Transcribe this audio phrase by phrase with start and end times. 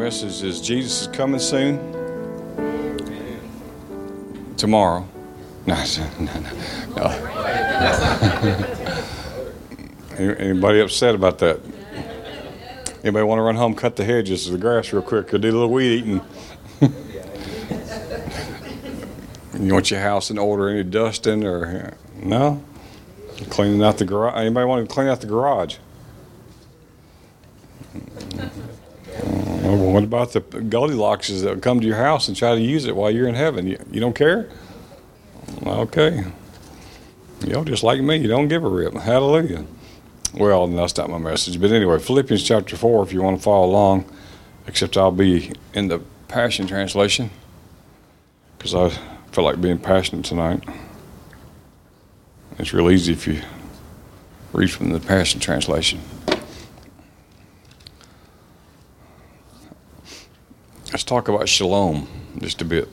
[0.00, 1.76] Message is Jesus is coming soon.
[4.56, 5.06] Tomorrow.
[5.66, 5.84] No,
[6.18, 6.50] no, no.
[6.96, 7.18] Uh,
[10.18, 10.34] no.
[10.36, 11.60] Anybody upset about that?
[13.04, 15.50] Anybody want to run home, cut the hedges of the grass real quick, or do
[15.50, 16.22] a little weed eating?
[19.60, 20.70] you want your house in order?
[20.70, 22.64] Any dusting or no?
[23.50, 24.34] Cleaning out the garage.
[24.34, 25.76] Anybody want to clean out the garage?
[29.70, 32.96] Well, what about the Goldilocks that come to your house and try to use it
[32.96, 33.68] while you're in heaven?
[33.68, 34.48] You, you don't care?
[35.64, 36.24] Okay.
[37.46, 38.16] Y'all just like me.
[38.16, 38.94] You don't give a rip.
[38.94, 39.64] Hallelujah.
[40.34, 41.60] Well, that's not my message.
[41.60, 44.04] But anyway, Philippians chapter 4, if you want to follow along,
[44.66, 47.30] except I'll be in the Passion Translation
[48.58, 48.88] because I
[49.30, 50.64] feel like being passionate tonight.
[52.58, 53.40] It's real easy if you
[54.52, 56.00] read from the Passion Translation.
[60.92, 62.88] Let's talk about shalom just a bit.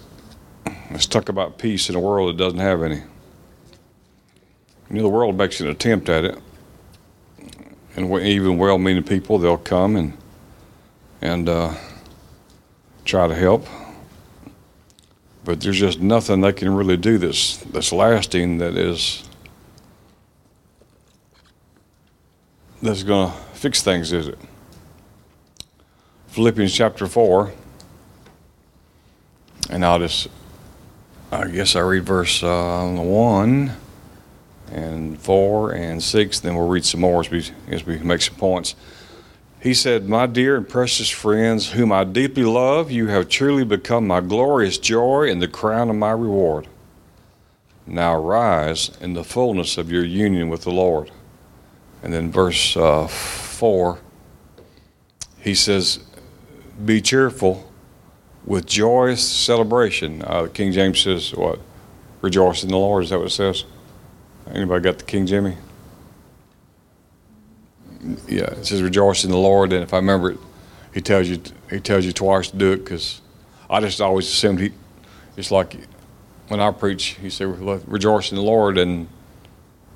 [0.92, 2.98] Let's talk about peace in a world that doesn't have any.
[2.98, 6.38] You know, the world makes an attempt at it,
[7.96, 10.16] and even well-meaning people they'll come and
[11.22, 11.74] and uh,
[13.04, 13.66] try to help,
[15.44, 18.60] but there's just nothing they can really do that's that's lasting.
[18.60, 19.28] That is
[22.80, 24.38] that's going to fix things, is it?
[26.28, 27.54] Philippians chapter four.
[29.70, 30.28] And I'll just,
[31.32, 33.72] I guess I read verse uh, 1
[34.72, 38.36] and 4 and 6, then we'll read some more as we, as we make some
[38.36, 38.76] points.
[39.60, 44.08] He said, My dear and precious friends, whom I deeply love, you have truly become
[44.08, 46.68] my glorious joy and the crown of my reward.
[47.86, 51.12] Now rise in the fullness of your union with the Lord.
[52.04, 54.00] And then verse uh, 4,
[55.40, 56.00] he says,
[56.86, 57.67] Be cheerful
[58.48, 60.24] with joyous celebration.
[60.26, 61.60] Uh, King James says, what?
[62.22, 63.04] Rejoice in the Lord.
[63.04, 63.66] Is that what it says?
[64.50, 65.58] Anybody got the King Jimmy?
[68.28, 69.74] Yeah, it says rejoice in the Lord.
[69.74, 70.40] And if I remember it,
[70.94, 73.22] he tells you he tells you twice to do it because
[73.70, 74.72] I just always assumed he,
[75.36, 75.76] it's like
[76.48, 77.48] when I preach, he said
[77.88, 79.08] rejoice in the Lord, and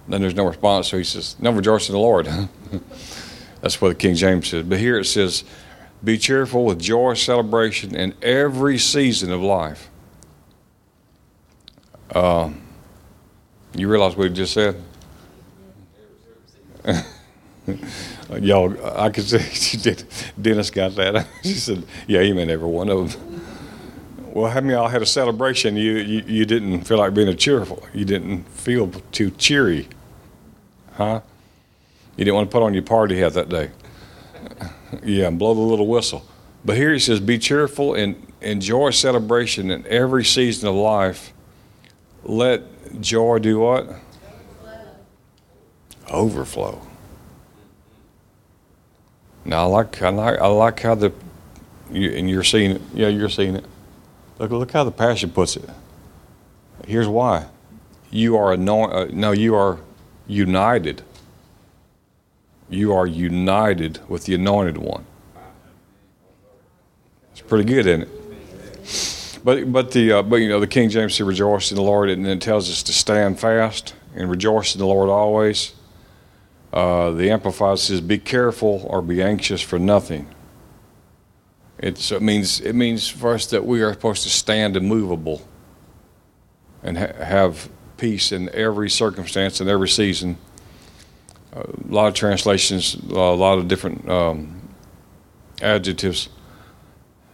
[0.09, 0.89] then there's no response.
[0.89, 2.27] So he says, no, rejoice in the Lord.
[3.61, 4.65] That's what the King James says.
[4.65, 5.45] But here it says
[6.03, 9.89] be cheerful with joy, celebration in every season of life.
[12.09, 12.49] Uh,
[13.75, 14.81] you realize what he just said?
[18.39, 20.03] Y'all, I could say she did.
[20.41, 21.27] Dennis got that.
[21.43, 23.41] she said, "Yeah, he meant every one of them."
[24.33, 25.75] Well, how many y'all had a celebration?
[25.75, 27.83] You, you you didn't feel like being a cheerful.
[27.93, 29.87] You didn't feel too cheery,
[30.93, 31.21] huh?
[32.15, 33.71] You didn't want to put on your party hat that day.
[35.03, 36.25] Yeah, and blow the little whistle.
[36.63, 41.33] But here he says, Be cheerful and enjoy celebration in every season of life.
[42.23, 43.89] Let joy do what?
[46.09, 46.81] Overflow.
[49.45, 51.13] Now I like I like I like how the
[51.91, 52.81] you, and you're seeing it.
[52.93, 53.65] Yeah, you're seeing it.
[54.37, 55.67] Look look how the passion puts it.
[56.85, 57.47] Here's why.
[58.11, 58.95] You are anointed.
[58.95, 59.79] Uh, no, you are
[60.27, 61.01] united
[62.71, 65.05] you are united with the anointed one.
[67.31, 69.41] It's pretty good, isn't it?
[69.43, 72.09] But but the uh, but you know the King James says rejoice in the Lord,
[72.09, 75.73] and then it tells us to stand fast and rejoice in the Lord always.
[76.71, 80.27] Uh, the Amplified says, "Be careful or be anxious for nothing."
[81.79, 85.41] It's, it means it means for us that we are supposed to stand immovable
[86.83, 90.37] and ha- have peace in every circumstance and every season
[91.53, 94.61] a lot of translations, a lot of different um,
[95.61, 96.29] adjectives.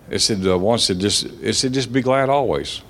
[0.09, 2.81] It said uh, said just it said just be glad always.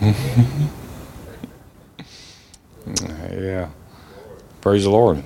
[3.30, 3.68] yeah,
[4.60, 5.22] praise the Lord.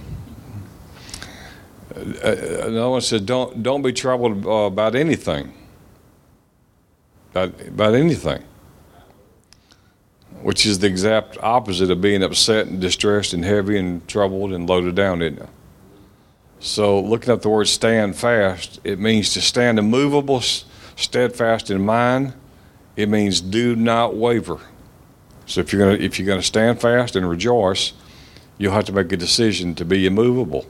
[1.95, 5.53] Uh, another one said don't don't be troubled uh, about anything.
[7.31, 8.45] About, about anything
[10.43, 14.69] which is the exact opposite of being upset and distressed and heavy and troubled and
[14.69, 15.49] loaded down, isn't it?
[16.61, 22.35] So, looking up the word stand fast, it means to stand immovable, steadfast in mind.
[22.95, 24.61] It means do not waver.
[25.47, 27.95] So, if you're gonna if you're gonna stand fast and rejoice,
[28.59, 30.67] you'll have to make a decision to be immovable.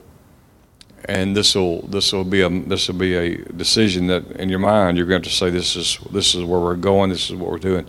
[1.05, 4.59] And this will this will be a this will be a decision that in your
[4.59, 7.51] mind you're going to say this is this is where we're going, this is what
[7.51, 7.87] we're doing.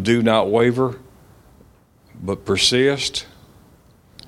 [0.00, 0.98] Do not waver,
[2.20, 3.26] but persist.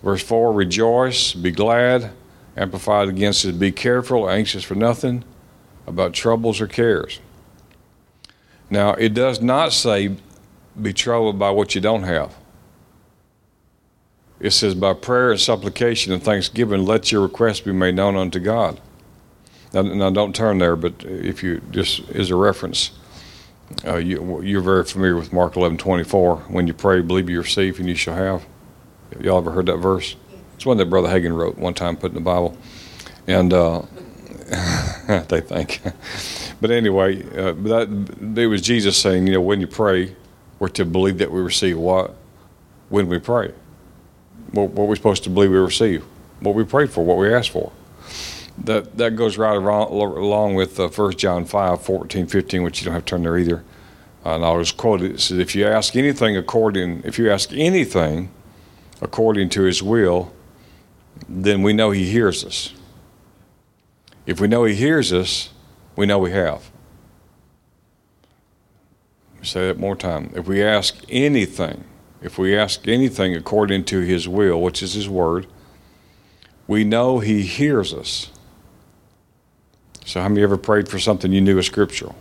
[0.02, 2.12] Verse 4 Rejoice, be glad.
[2.56, 5.24] Amplified against it, be careful, anxious for nothing
[5.86, 7.20] about troubles or cares.
[8.68, 10.16] Now, it does not say
[10.80, 12.34] be troubled by what you don't have.
[14.38, 18.40] It says, by prayer and supplication and thanksgiving, let your requests be made known unto
[18.40, 18.80] God.
[19.72, 22.90] Now, now don't turn there, but if you just as a reference,
[23.87, 26.37] uh, you, are very familiar with Mark 11 24.
[26.49, 28.46] When you pray, believe you receive, and you shall have.
[29.20, 30.17] Y'all ever heard that verse?
[30.55, 32.56] It's one that Brother Hagin wrote one time, put in the Bible.
[33.26, 33.82] And uh,
[35.28, 35.81] they think.
[36.61, 40.14] but anyway, uh, that, it was Jesus saying, you know, when you pray,
[40.58, 42.14] we're to believe that we receive what?
[42.88, 43.52] When we pray.
[44.50, 46.05] What, what we're supposed to believe we receive.
[46.40, 47.73] What we prayed for, what we asked for.
[48.64, 52.84] That, that goes right around, along with uh, 1 John 5, 14, 15, which you
[52.84, 53.64] don't have to turn there either.
[54.24, 55.12] Uh, and I'll just quote it.
[55.12, 58.30] It says, If you ask anything according, if you ask anything
[59.00, 60.32] according to his will,
[61.28, 62.74] then we know he hears us.
[64.26, 65.50] If we know he hears us,
[65.96, 66.70] we know we have.
[69.42, 70.30] Say that more time.
[70.34, 71.84] If we ask anything,
[72.20, 75.46] if we ask anything according to his will, which is his word,
[76.66, 78.30] we know he hears us.
[80.10, 82.16] So, how many ever prayed for something you knew was scriptural?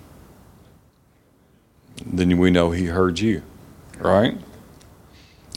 [2.06, 3.42] Then we know he heard you,
[3.98, 4.38] right?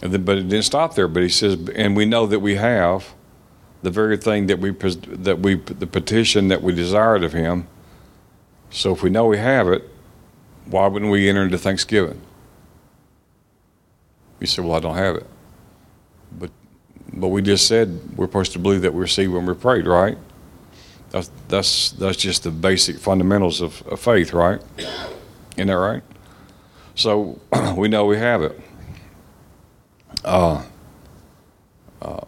[0.01, 1.09] Then, but it didn't stop there.
[1.09, 3.13] But he says, and we know that we have
[3.83, 7.67] the very thing that we that we the petition that we desired of him.
[8.71, 9.87] So if we know we have it,
[10.65, 12.19] why wouldn't we enter into Thanksgiving?
[14.41, 15.27] You say, "Well, I don't have it,"
[16.39, 16.51] but
[17.13, 20.17] but we just said we're supposed to believe that we receive when we prayed, right?
[21.13, 24.61] That's that's that's just the basic fundamentals of, of faith, right?
[25.57, 26.03] Isn't that right?
[26.95, 27.39] So
[27.77, 28.59] we know we have it.
[30.25, 30.65] Uh,
[32.01, 32.21] uh,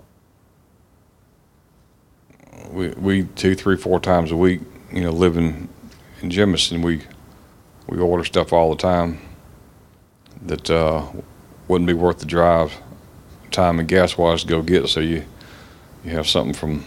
[2.71, 4.61] we, we two, three, four times a week,
[4.93, 5.69] you know, living
[6.21, 7.01] in Jemison, we
[7.87, 9.19] we order stuff all the time
[10.43, 11.07] that uh,
[11.69, 12.75] wouldn't be worth the drive,
[13.51, 14.89] time and gas wise to go get.
[14.89, 15.25] So you
[16.05, 16.85] you have something from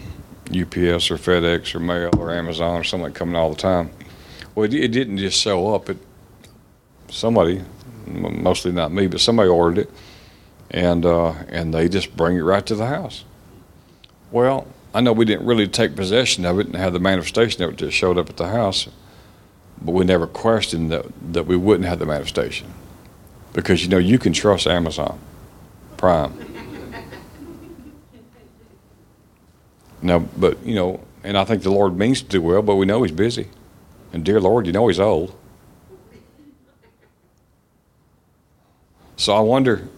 [0.50, 3.90] UPS or FedEx or mail or Amazon or something coming all the time.
[4.54, 5.88] Well, it, it didn't just show up.
[5.90, 5.98] It
[7.10, 7.62] somebody,
[8.06, 9.90] mostly not me, but somebody ordered it,
[10.70, 13.24] and uh, and they just bring it right to the house.
[14.30, 17.70] Well, I know we didn't really take possession of it and have the manifestation of
[17.70, 18.88] it just showed up at the house,
[19.82, 22.72] but we never questioned that, that we wouldn't have the manifestation.
[23.52, 25.18] Because, you know, you can trust Amazon
[25.96, 26.47] Prime.
[30.02, 32.86] Now, but, you know, and I think the Lord means to do well, but we
[32.86, 33.48] know He's busy.
[34.12, 35.34] And, dear Lord, you know He's old.
[39.16, 39.88] So I wonder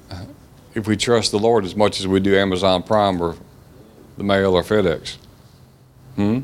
[0.75, 3.37] if we trust the Lord as much as we do Amazon Prime or
[4.21, 5.16] the mail or FedEx?
[6.14, 6.40] Hmm?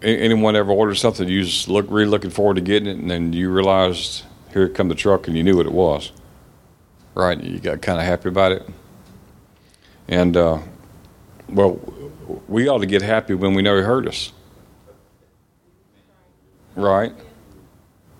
[0.00, 3.32] Anyone ever ordered something you was look, really looking forward to getting it, and then
[3.32, 6.12] you realized here come the truck, and you knew what it was,
[7.14, 7.38] right?
[7.38, 8.66] You got kind of happy about it,
[10.08, 10.60] and uh,
[11.48, 11.80] well,
[12.48, 14.32] we ought to get happy when we know He heard us,
[16.74, 17.12] right?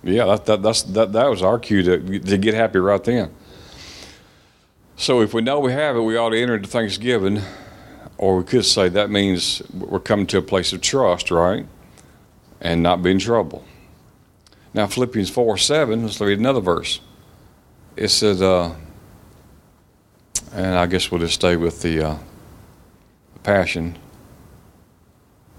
[0.03, 3.33] Yeah, that, that, that's, that, that was our cue to, to get happy right then.
[4.97, 7.41] So if we know we have it, we ought to enter into Thanksgiving,
[8.19, 11.67] or we could say that means we're coming to a place of trust, right?
[12.61, 13.65] And not be in trouble.
[14.75, 17.01] Now, Philippians 4 7, let's read another verse.
[17.97, 18.75] It says, uh,
[20.53, 22.19] and I guess we'll just stay with the, uh,
[23.43, 23.99] passion.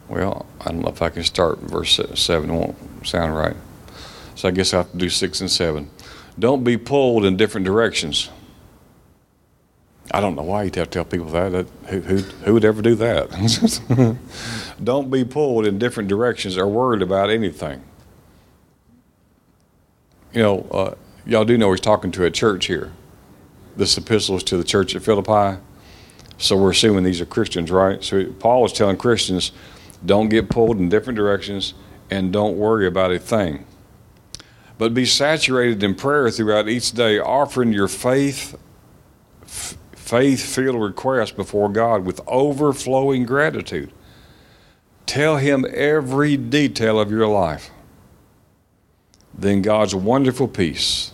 [0.07, 3.55] Well, I don't know if I can start verse 7, it won't sound right.
[4.35, 5.89] So I guess I have to do 6 and 7.
[6.37, 8.29] Don't be pulled in different directions.
[10.11, 11.51] I don't know why you'd have to tell people that.
[11.51, 14.17] that who, who, who would ever do that?
[14.83, 17.83] don't be pulled in different directions or worried about anything.
[20.33, 22.91] You know, uh, y'all do know he's talking to a church here.
[23.77, 25.59] This epistle is to the church at Philippi.
[26.37, 28.03] So we're assuming these are Christians, right?
[28.03, 29.51] So Paul is telling Christians,
[30.05, 31.73] don't get pulled in different directions
[32.09, 33.65] and don't worry about a thing.
[34.77, 38.57] But be saturated in prayer throughout each day, offering your faith
[40.03, 43.91] faith filled request before God with overflowing gratitude.
[45.05, 47.71] Tell Him every detail of your life.
[49.33, 51.11] Then God's wonderful peace,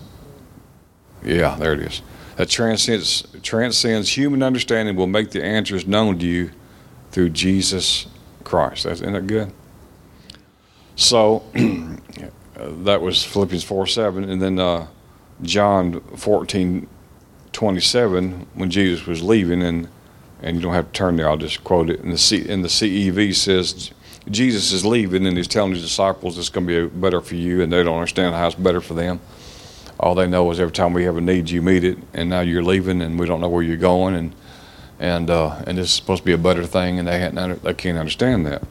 [1.23, 2.01] yeah, there it is,
[2.39, 6.49] that transcends, transcends human understanding will make the answers known to you
[7.11, 8.07] through Jesus
[8.45, 8.85] Christ.
[8.85, 9.51] Isn't that good?
[10.95, 11.43] So
[12.55, 14.23] that was Philippians 4 7.
[14.23, 14.87] And then uh,
[15.41, 16.87] John 14
[17.51, 19.89] 27, when Jesus was leaving, and,
[20.41, 21.99] and you don't have to turn there, I'll just quote it.
[21.99, 23.91] In the, C, in the CEV says,
[24.31, 27.61] Jesus is leaving and he's telling his disciples it's going to be better for you,
[27.61, 29.19] and they don't understand how it's better for them.
[29.99, 32.39] All they know is every time we have a need, you meet it, and now
[32.39, 34.33] you're leaving, and we don't know where you're going, and
[34.97, 37.73] and uh, and this is supposed to be a better thing, and they hadn't, they
[37.73, 38.63] can't understand that.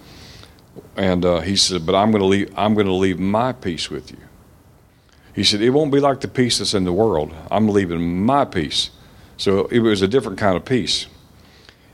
[0.96, 2.52] And uh, he said, "But I'm going to leave.
[2.56, 4.18] I'm going to leave my peace with you."
[5.34, 7.34] He said, "It won't be like the peace that's in the world.
[7.50, 8.90] I'm leaving my peace."
[9.36, 11.06] So it was a different kind of peace.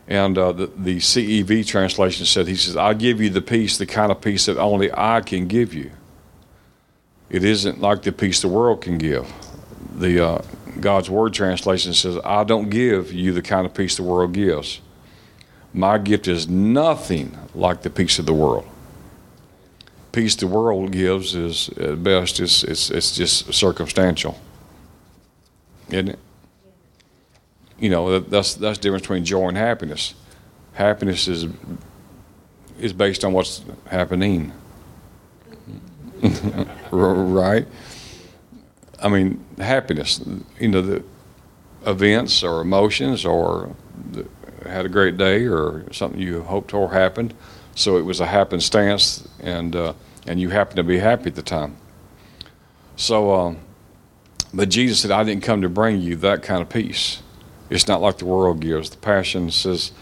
[0.06, 3.86] And uh, the, the CEV translation said, "He says, I give you the peace, the
[3.86, 5.90] kind of peace that only I can give you.
[7.34, 9.26] It isn't like the peace the world can give."
[9.96, 10.42] The uh,
[10.80, 14.80] God's Word translation says, "I don't give you the kind of peace the world gives.
[15.72, 18.66] My gift is nothing like the peace of the world."
[20.14, 24.40] peace the world gives is at best it's, it's, it's just circumstantial
[25.88, 26.18] isn't it
[27.80, 30.14] you know that's that's the difference between joy and happiness
[30.74, 31.46] happiness is
[32.78, 34.52] is based on what's happening
[36.90, 37.66] right
[39.02, 40.20] i mean happiness
[40.58, 41.04] you know the
[41.86, 43.74] events or emotions or
[44.12, 44.26] the,
[44.66, 47.34] had a great day or something you hoped for happened
[47.74, 49.94] so it was a happenstance, and uh,
[50.26, 51.76] and you happened to be happy at the time.
[52.96, 53.58] So, um,
[54.52, 57.22] but Jesus said, "I didn't come to bring you that kind of peace.
[57.70, 59.92] It's not like the world gives." The Passion says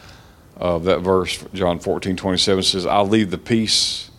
[0.57, 4.11] of uh, that verse, John 14, 27 says, "I'll leave the peace,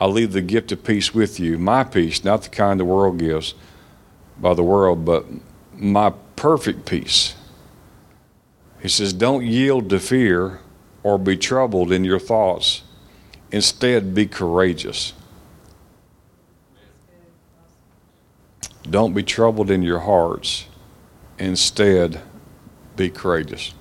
[0.00, 3.18] I'll leave the gift of peace with you, my peace, not the kind the world
[3.18, 3.54] gives
[4.38, 5.24] by the world, but
[5.74, 7.34] my perfect peace."
[8.80, 10.60] He says, "Don't yield to fear."
[11.02, 12.82] Or be troubled in your thoughts
[13.52, 15.12] Instead, be courageous.
[18.88, 20.66] Don't be troubled in your hearts.
[21.38, 22.20] Instead,
[22.96, 23.74] be courageous.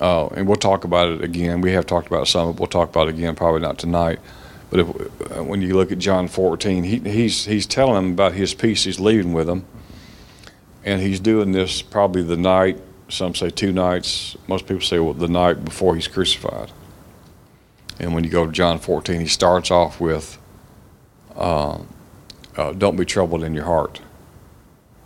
[0.00, 1.60] Uh, and we'll talk about it again.
[1.60, 4.18] We have talked about some, but we'll talk about it again, probably not tonight.
[4.74, 8.32] But if, uh, when you look at John 14, he, he's, he's telling them about
[8.32, 9.64] his peace he's leaving with them.
[10.84, 14.36] And he's doing this probably the night, some say two nights.
[14.48, 16.72] Most people say, well, the night before he's crucified.
[18.00, 20.38] And when you go to John 14, he starts off with,
[21.36, 21.78] uh,
[22.56, 24.00] uh, Don't be troubled in your heart.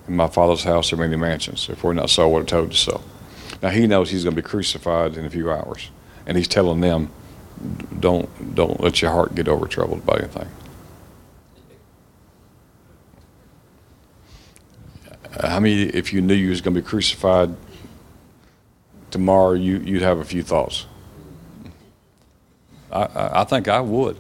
[0.08, 1.68] In my Father's house are many mansions.
[1.68, 3.02] If we're not so, I would have told you so.
[3.62, 5.90] Now he knows he's going to be crucified in a few hours,
[6.26, 7.10] and he's telling them,
[8.00, 10.48] "Don't don't let your heart get over troubled by anything."
[15.42, 17.54] How many, if you knew you was going to be crucified
[19.10, 20.86] tomorrow, you you'd have a few thoughts.
[22.90, 24.16] I, I think I would.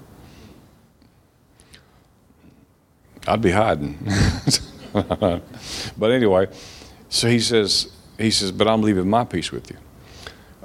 [3.26, 3.98] I'd be hiding.
[4.92, 6.48] but anyway,
[7.08, 9.76] so he says, he says, but I'm leaving my peace with you.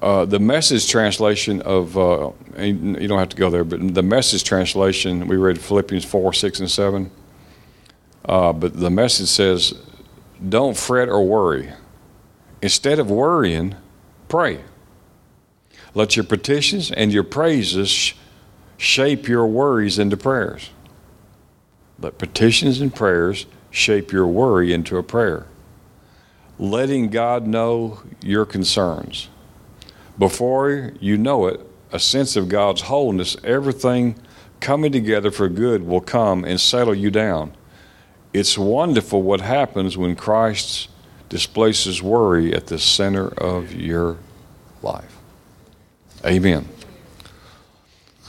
[0.03, 4.43] Uh, the message translation of, uh, you don't have to go there, but the message
[4.43, 7.11] translation, we read Philippians 4, 6, and 7.
[8.25, 9.73] Uh, but the message says,
[10.49, 11.71] don't fret or worry.
[12.61, 13.75] Instead of worrying,
[14.27, 14.59] pray.
[15.93, 18.13] Let your petitions and your praises
[18.75, 20.69] shape your worries into prayers.
[21.97, 25.47] Let petitions and prayers shape your worry into a prayer.
[26.59, 29.29] Letting God know your concerns.
[30.17, 31.59] Before you know it,
[31.91, 34.15] a sense of God's wholeness, everything
[34.59, 37.53] coming together for good will come and settle you down.
[38.33, 40.89] It's wonderful what happens when Christ
[41.29, 44.17] displaces worry at the center of your
[44.81, 45.17] life.
[46.25, 46.67] Amen.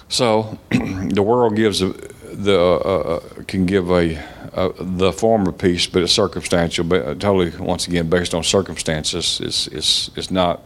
[0.08, 4.16] So, the world gives a, the uh, uh, can give a,
[4.52, 6.84] a, the form of peace, but it's circumstantial.
[6.84, 10.62] But uh, totally, once again, based on circumstances, it's it's it's not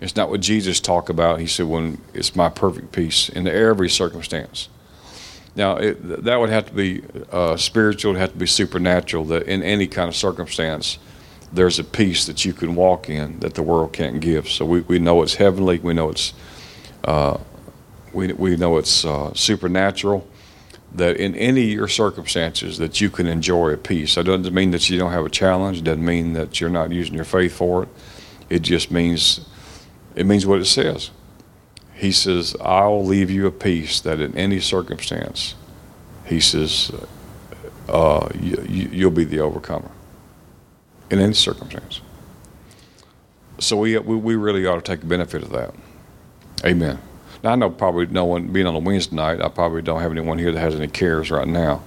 [0.00, 1.40] it's not what Jesus talked about.
[1.40, 4.68] He said, "When it's my perfect peace in every circumstance."
[5.56, 8.14] Now, it, that would have to be uh, spiritual.
[8.14, 9.24] It have to be supernatural.
[9.24, 10.98] That in any kind of circumstance,
[11.50, 14.50] there's a peace that you can walk in that the world can't give.
[14.50, 15.78] So we, we know it's heavenly.
[15.78, 16.34] We know it's
[17.04, 17.38] uh,
[18.12, 20.28] we, we know it's uh, supernatural.
[20.94, 24.14] That in any of your circumstances that you can enjoy a peace.
[24.14, 25.78] That doesn't mean that you don't have a challenge.
[25.78, 27.88] It doesn't mean that you're not using your faith for it.
[28.48, 29.46] It just means
[30.16, 31.10] it means what it says.
[31.94, 35.54] He says, "I'll leave you a peace that in any circumstance."
[36.26, 36.90] He says,
[37.88, 39.90] uh, you, you'll be the overcomer
[41.10, 42.00] in any circumstance.
[43.58, 45.74] So we, we, we really ought to take benefit of that.
[46.64, 46.98] Amen.
[47.44, 50.10] Now, I know probably no one, being on a Wednesday night, I probably don't have
[50.10, 51.82] anyone here that has any cares right now.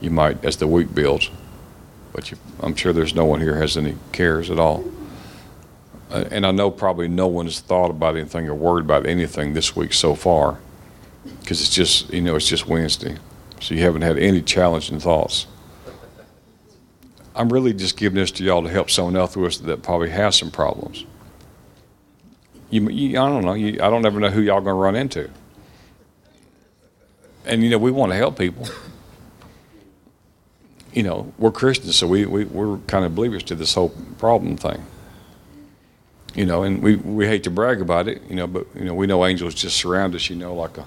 [0.00, 1.30] You might as the week builds,
[2.12, 4.84] but you, I'm sure there's no one here has any cares at all.
[6.12, 9.54] Uh, and I know probably no one has thought about anything or worried about anything
[9.54, 10.58] this week so far
[11.40, 13.16] because it's just, you know, it's just Wednesday.
[13.60, 15.46] So you haven't had any challenging thoughts.
[17.34, 20.10] I'm really just giving this to y'all to help someone else with us that probably
[20.10, 21.06] has some problems.
[22.68, 23.54] You, you I don't know.
[23.54, 25.30] You, I don't ever know who y'all going to run into.
[27.46, 28.66] And you know, we want to help people.
[30.92, 34.58] You know, we're Christians, so we, we we're kind of believers to this whole problem
[34.58, 34.84] thing.
[36.34, 38.94] You know, and we, we hate to brag about it, you know, but you know,
[38.94, 40.86] we know angels just surround us, you know, like a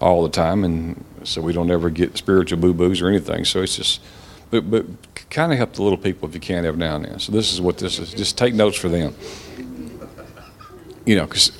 [0.00, 3.44] all the time, and so we don't ever get spiritual boo boos or anything.
[3.44, 4.00] So it's just,
[4.50, 4.84] but but
[5.30, 7.18] kind of help the little people if you can every now and then.
[7.20, 8.12] So this is what this is.
[8.12, 9.14] Just take notes for them.
[11.06, 11.52] You know, because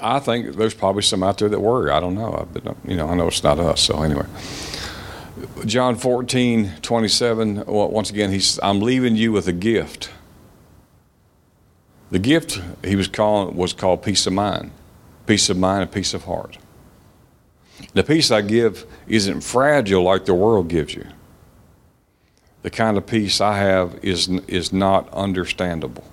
[0.00, 1.90] I think there's probably some out there that worry.
[1.90, 3.82] I don't know, but uh, you know, I know it's not us.
[3.82, 4.26] So anyway.
[5.66, 10.10] John 14, 27, once again, he's, I'm leaving you with a gift.
[12.10, 14.70] The gift he was calling was called peace of mind,
[15.26, 16.58] peace of mind and peace of heart.
[17.92, 21.06] The peace I give isn't fragile like the world gives you.
[22.62, 26.04] The kind of peace I have is, is not understandable.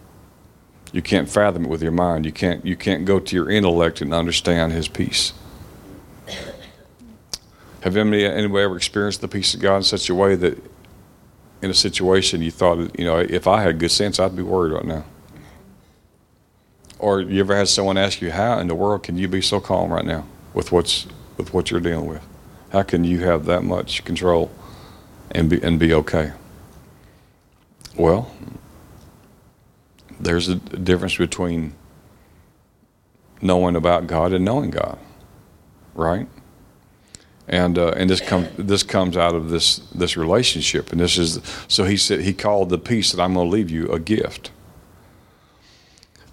[0.92, 2.26] You can't fathom it with your mind.
[2.26, 5.34] You can't, you can't go to your intellect and understand His peace.
[7.82, 10.62] Have anybody, anybody ever experienced the peace of God in such a way that
[11.62, 14.74] in a situation you thought, you know, if I had good sense, I'd be worried
[14.74, 15.06] right now?
[17.01, 19.59] Or you ever had someone ask you, how in the world can you be so
[19.59, 22.24] calm right now with what's with what you're dealing with?
[22.72, 24.51] How can you have that much control
[25.31, 26.33] and be and be okay?
[27.98, 28.31] Well,
[30.20, 31.74] there's a difference between
[33.42, 35.00] knowing about God and knowing God,
[35.96, 36.27] right?
[37.48, 41.42] And uh, and this comes this comes out of this this relationship, and this is
[41.68, 44.51] so he said he called the peace that I'm going to leave you a gift.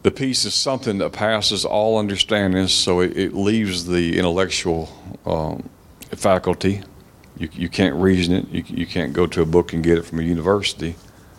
[0.03, 4.89] The peace is something that passes all understanding, so it, it leaves the intellectual
[5.27, 5.69] um,
[6.13, 6.83] faculty.
[7.37, 8.49] You, you can't reason it.
[8.49, 10.95] You, you can't go to a book and get it from a university.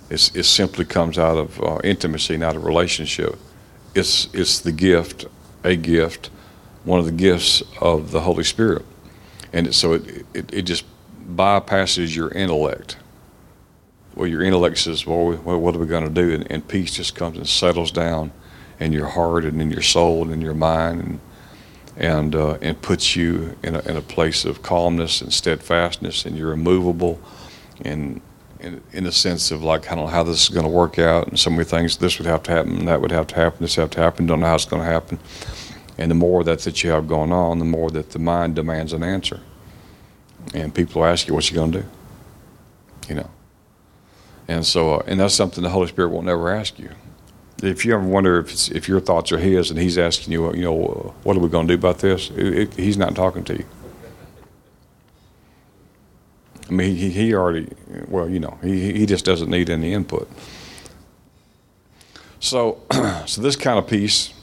[0.10, 3.38] It's, it simply comes out of uh, intimacy, not a relationship.
[3.96, 5.26] It's, it's the gift,
[5.64, 6.30] a gift,
[6.84, 8.86] one of the gifts of the Holy Spirit.
[9.54, 10.84] And it, so it, it, it just
[11.34, 12.98] bypasses your intellect.
[14.16, 16.34] Well, your intellect says, well, what are we going to do?
[16.34, 18.34] And, and peace just comes and settles down
[18.80, 21.20] in your heart and in your soul and in your mind and
[22.00, 26.38] and uh, and puts you in a, in a place of calmness and steadfastness and
[26.38, 27.20] you're immovable
[27.84, 28.22] and
[28.62, 30.98] in, in the sense of like I don't know how this is going to work
[30.98, 33.58] out and so many things this would have to happen that would have to happen
[33.62, 35.20] this have to happen don't know how it's going to happen.
[35.98, 38.94] And the more that that you have going on the more that the mind demands
[38.94, 39.42] an answer.
[40.54, 41.88] And people ask you what you going to do?
[43.10, 43.30] You know?
[44.48, 46.92] And so uh, and that's something the Holy Spirit will never ask you
[47.62, 50.64] if you ever wonder if if your thoughts are his and he's asking you, you
[50.64, 52.30] know, what are we going to do about this?
[52.32, 53.66] It, it, he's not talking to you.
[56.70, 57.68] I mean, he, he already,
[58.08, 60.30] well, you know, he, he just doesn't need any input.
[62.40, 62.82] So,
[63.26, 64.34] so this kind of peace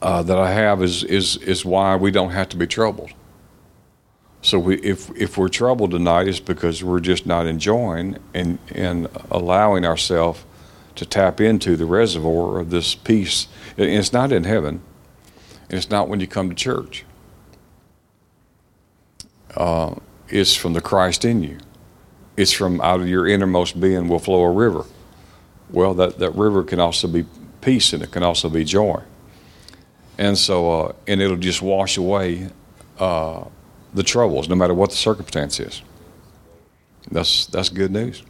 [0.00, 3.10] uh, that I have is, is, is why we don't have to be troubled.
[4.42, 9.08] So we, if, if we're troubled tonight, it's because we're just not enjoying and, and
[9.32, 10.44] allowing ourselves
[10.98, 13.46] to tap into the reservoir of this peace.
[13.76, 14.82] It's not in heaven,
[15.70, 17.04] it's not when you come to church.
[19.56, 19.94] Uh,
[20.28, 21.58] it's from the Christ in you.
[22.36, 24.84] It's from out of your innermost being will flow a river.
[25.70, 27.24] Well, that, that river can also be
[27.60, 29.02] peace and it can also be joy.
[30.18, 32.50] And so, uh, and it'll just wash away
[32.98, 33.44] uh,
[33.94, 35.82] the troubles, no matter what the circumstance is.
[37.10, 38.22] That's, that's good news.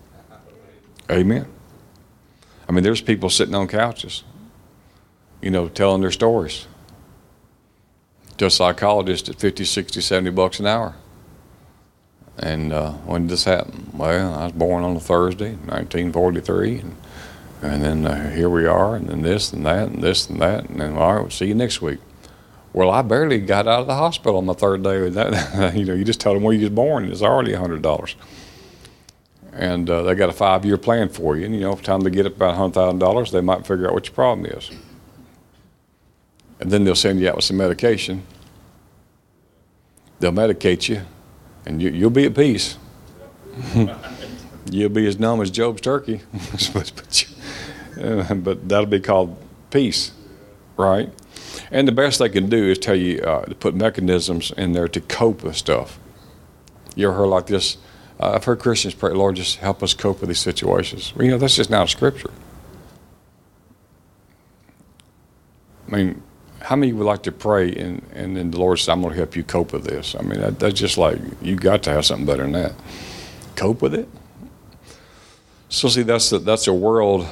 [1.10, 1.46] Amen.
[2.68, 4.24] I mean, there's people sitting on couches,
[5.40, 6.66] you know, telling their stories
[8.36, 10.94] to a psychologist at 50, 60, 70 bucks an hour.
[12.38, 13.90] And uh, when did this happen?
[13.92, 16.96] Well, I was born on a Thursday, 1943, and,
[17.62, 20.68] and then uh, here we are, and then this and that, and this and that,
[20.68, 21.98] and then all right, we'll see you next week.
[22.72, 25.08] Well, I barely got out of the hospital on my third day.
[25.08, 27.82] That, you know, you just tell them where you was born, and it's already hundred
[27.82, 28.14] dollars.
[29.58, 31.44] And uh, they got a five year plan for you.
[31.44, 33.92] And you know, time they get up about hundred thousand dollars, they might figure out
[33.92, 34.70] what your problem is,
[36.60, 38.22] and then they'll send you out with some medication.
[40.20, 41.02] They'll medicate you,
[41.66, 42.78] and you, you'll be at peace.
[44.70, 46.22] you'll be as numb as Job's turkey,
[46.72, 49.36] but, but, you, but that'll be called
[49.70, 50.12] peace,
[50.76, 51.10] right?
[51.70, 54.88] And the best they can do is tell you uh, to put mechanisms in there
[54.88, 55.98] to cope with stuff.
[56.94, 57.76] You ever heard like this?
[58.18, 61.14] Uh, I've heard Christians pray, Lord, just help us cope with these situations.
[61.14, 62.30] Well, you know, that's just not a scripture.
[65.86, 66.22] I mean,
[66.60, 69.18] how many would like to pray and, and then the Lord says, I'm going to
[69.18, 70.14] help you cope with this?
[70.18, 72.72] I mean, that, that's just like, you got to have something better than that.
[73.56, 74.08] Cope with it?
[75.68, 77.26] So, see, that's, that's a world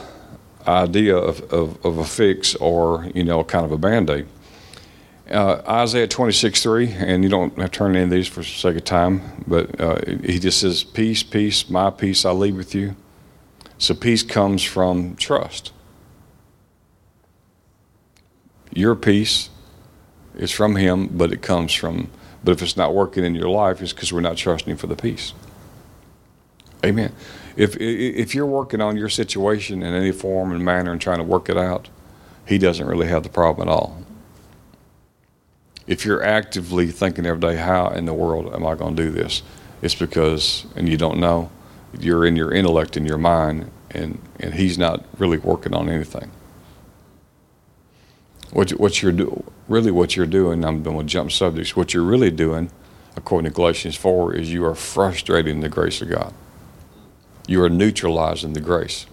[0.66, 4.26] idea of, of, of, a fix or, you know, kind of a band aid.
[5.30, 8.46] Uh, Isaiah 26, 3, and you don't have to turn any of these for the
[8.46, 12.76] sake of time, but uh, he just says, Peace, peace, my peace I leave with
[12.76, 12.94] you.
[13.78, 15.72] So peace comes from trust.
[18.72, 19.50] Your peace
[20.36, 22.08] is from him, but it comes from,
[22.44, 24.86] but if it's not working in your life, it's because we're not trusting him for
[24.86, 25.32] the peace.
[26.84, 27.12] Amen.
[27.56, 31.24] If, if you're working on your situation in any form and manner and trying to
[31.24, 31.88] work it out,
[32.46, 34.05] he doesn't really have the problem at all
[35.86, 39.10] if you're actively thinking every day, how in the world am I going to do
[39.10, 39.42] this?
[39.82, 41.50] It's because, and you don't know,
[41.98, 46.30] you're in your intellect in your mind, and, and he's not really working on anything.
[48.52, 51.76] What, what you're do, really what you're doing, I'm going to jump subjects.
[51.76, 52.70] What you're really doing,
[53.16, 56.32] according to Galatians 4, is you are frustrating the grace of God.
[57.46, 59.06] You are neutralizing the grace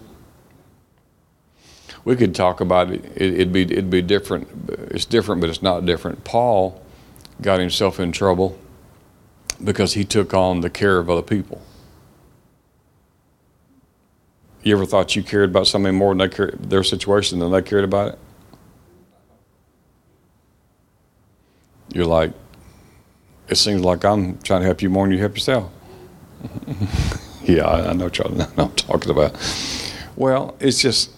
[2.04, 3.04] we could talk about it.
[3.16, 3.38] it.
[3.38, 4.48] would be it'd be different.
[4.90, 6.24] It's different, but it's not different.
[6.24, 6.82] Paul
[7.40, 8.58] got himself in trouble
[9.62, 11.62] because he took on the care of other people.
[14.62, 17.84] You ever thought you cared about somebody more than they their situation than they cared
[17.84, 18.18] about it?
[21.92, 22.32] You're like,
[23.48, 25.70] it seems like I'm trying to help you more than you help yourself.
[27.42, 28.18] yeah, I, I know what
[28.58, 29.36] I'm talking about.
[30.16, 31.10] Well, it's just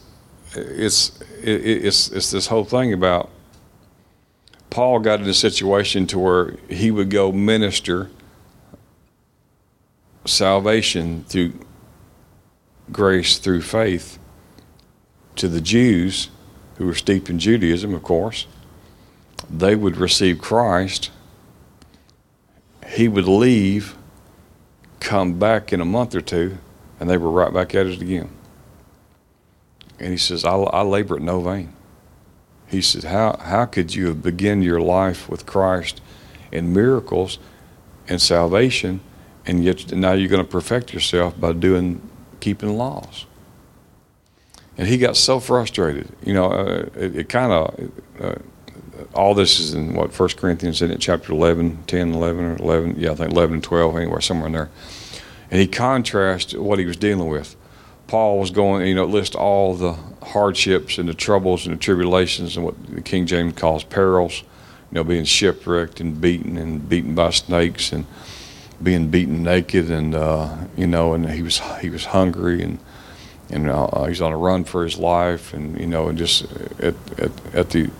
[0.56, 3.30] it's it's it's this whole thing about
[4.70, 8.10] Paul got in a situation to where he would go minister
[10.24, 11.52] salvation through
[12.90, 14.18] grace through faith
[15.36, 16.30] to the Jews
[16.76, 18.46] who were steeped in Judaism, of course.
[19.48, 21.10] They would receive Christ.
[22.88, 23.96] He would leave,
[25.00, 26.58] come back in a month or two,
[26.98, 28.30] and they were right back at it again.
[29.98, 31.72] And he says, I, I labor at no vain.
[32.68, 36.00] He said, how, how could you begun your life with Christ
[36.50, 37.38] in miracles
[38.08, 39.00] and salvation,
[39.46, 42.00] and yet now you're going to perfect yourself by doing
[42.40, 43.26] keeping laws?
[44.76, 46.08] And he got so frustrated.
[46.22, 48.34] You know, uh, it, it kind of, uh,
[49.14, 52.96] all this is in what, 1 Corinthians, in it, chapter 11, 10, 11, or 11,
[52.98, 54.70] yeah, I think 11 and 12, anywhere, somewhere in there.
[55.50, 57.56] And he contrasts what he was dealing with.
[58.08, 62.56] Paul was going, you know, list all the hardships and the troubles and the tribulations
[62.56, 67.14] and what the King James calls perils, you know, being shipwrecked and beaten and beaten
[67.14, 68.06] by snakes and
[68.82, 72.78] being beaten naked and uh, you know, and he was he was hungry and
[73.50, 76.44] and uh, he's on a run for his life and you know, and just
[76.80, 77.90] at at, at the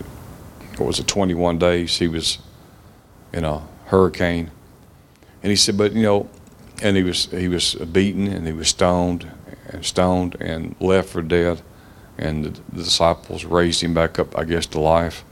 [0.77, 2.37] what was it, 21 days he was
[3.33, 4.51] in a hurricane,
[5.41, 6.29] and he said, but you know,
[6.81, 9.29] and he was he was beaten and he was stoned
[9.67, 11.61] and stoned and left for dead.
[12.17, 15.23] And the, disciples raised him back up, I guess, to life.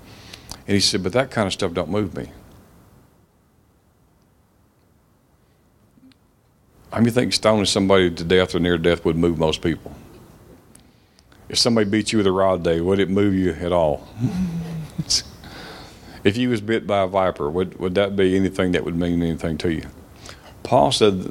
[0.67, 2.29] And he said, But that kind of stuff don't move me.
[6.91, 9.93] I mean, you think stoning somebody to death or near death would move most people?
[11.49, 14.07] If somebody beat you with a rod day, would it move you at all?
[16.23, 19.21] if you was bit by a viper, would, would that be anything that would mean
[19.21, 19.85] anything to you?
[20.65, 21.21] Paul said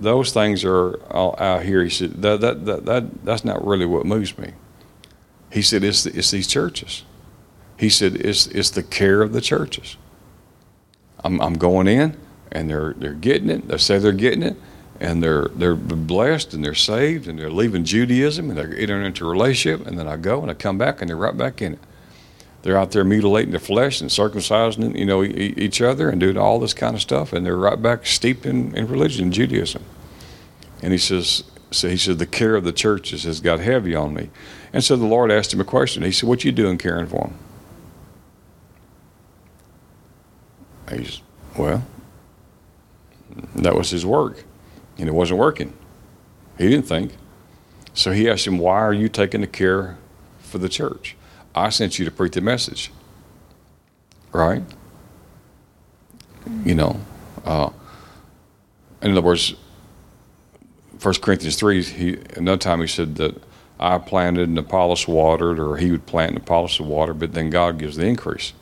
[0.00, 1.82] those things are out here.
[1.82, 4.52] He said that, that, that, that that's not really what moves me.
[5.50, 7.02] He said it's it's these churches.
[7.78, 9.96] He said it's it's the care of the churches.
[11.24, 12.16] I'm I'm going in
[12.52, 13.68] and they're they're getting it.
[13.68, 14.56] They say they're getting it,
[15.00, 19.26] and they're they're blessed and they're saved and they're leaving Judaism and they're entering into
[19.26, 19.86] a relationship.
[19.86, 21.78] And then I go and I come back and they're right back in it
[22.64, 26.58] they're out there mutilating their flesh and circumcising, you know, each other and doing all
[26.58, 29.84] this kind of stuff, and they're right back steeped in, in religion, Judaism.
[30.82, 34.14] And he says, so he said, the care of the churches has got heavy on
[34.14, 34.30] me.
[34.72, 36.02] And so the Lord asked him a question.
[36.04, 37.28] He said, what you doing caring for
[40.88, 40.98] them?
[40.98, 41.20] He's,
[41.58, 41.84] well,
[43.56, 44.42] that was his work,
[44.96, 45.74] and it wasn't working.
[46.56, 47.12] He didn't think.
[47.92, 49.98] So he asked him, Why are you taking the care
[50.40, 51.14] for the church?
[51.54, 52.90] I sent you to preach the message.
[54.32, 54.62] Right?
[56.64, 57.00] You know,
[57.44, 57.70] uh,
[59.00, 59.54] in other words,
[61.00, 63.40] 1 Corinthians 3, he, another time he said that
[63.78, 67.50] I planted and Apollos watered, or he would plant and Apollos would water, but then
[67.50, 68.52] God gives the increase.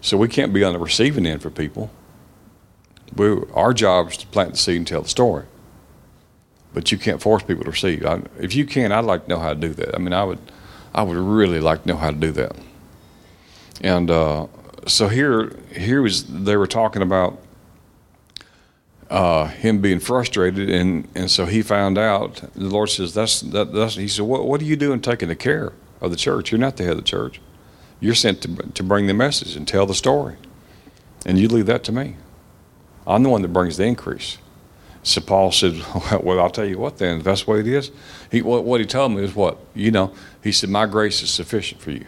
[0.00, 1.90] So we can't be on the receiving end for people.
[3.16, 5.46] We, our job is to plant the seed and tell the story.
[6.72, 8.04] But you can't force people to receive.
[8.04, 9.94] I, if you can, I'd like to know how to do that.
[9.94, 10.38] I mean, I would,
[10.94, 12.56] I would really like to know how to do that.
[13.80, 14.46] And uh,
[14.86, 17.42] so here, here was they were talking about
[19.10, 22.36] uh, him being frustrated, and, and so he found out.
[22.54, 25.36] The Lord says, "That's that, that's." He said, "What what are you doing taking the
[25.36, 26.52] care of the church?
[26.52, 27.40] You're not the head of the church.
[28.00, 30.36] You're sent to to bring the message and tell the story,
[31.26, 32.16] and you leave that to me.
[33.06, 34.38] I'm the one that brings the increase."
[35.04, 35.74] So Paul said,
[36.22, 36.98] "Well, I'll tell you what.
[36.98, 37.92] Then, that's the way it is,
[38.32, 40.12] he what, what he told me is what you know.
[40.42, 42.06] He said, "My grace is sufficient for you."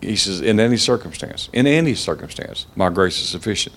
[0.00, 3.76] He says, "In any circumstance, in any circumstance, my grace is sufficient."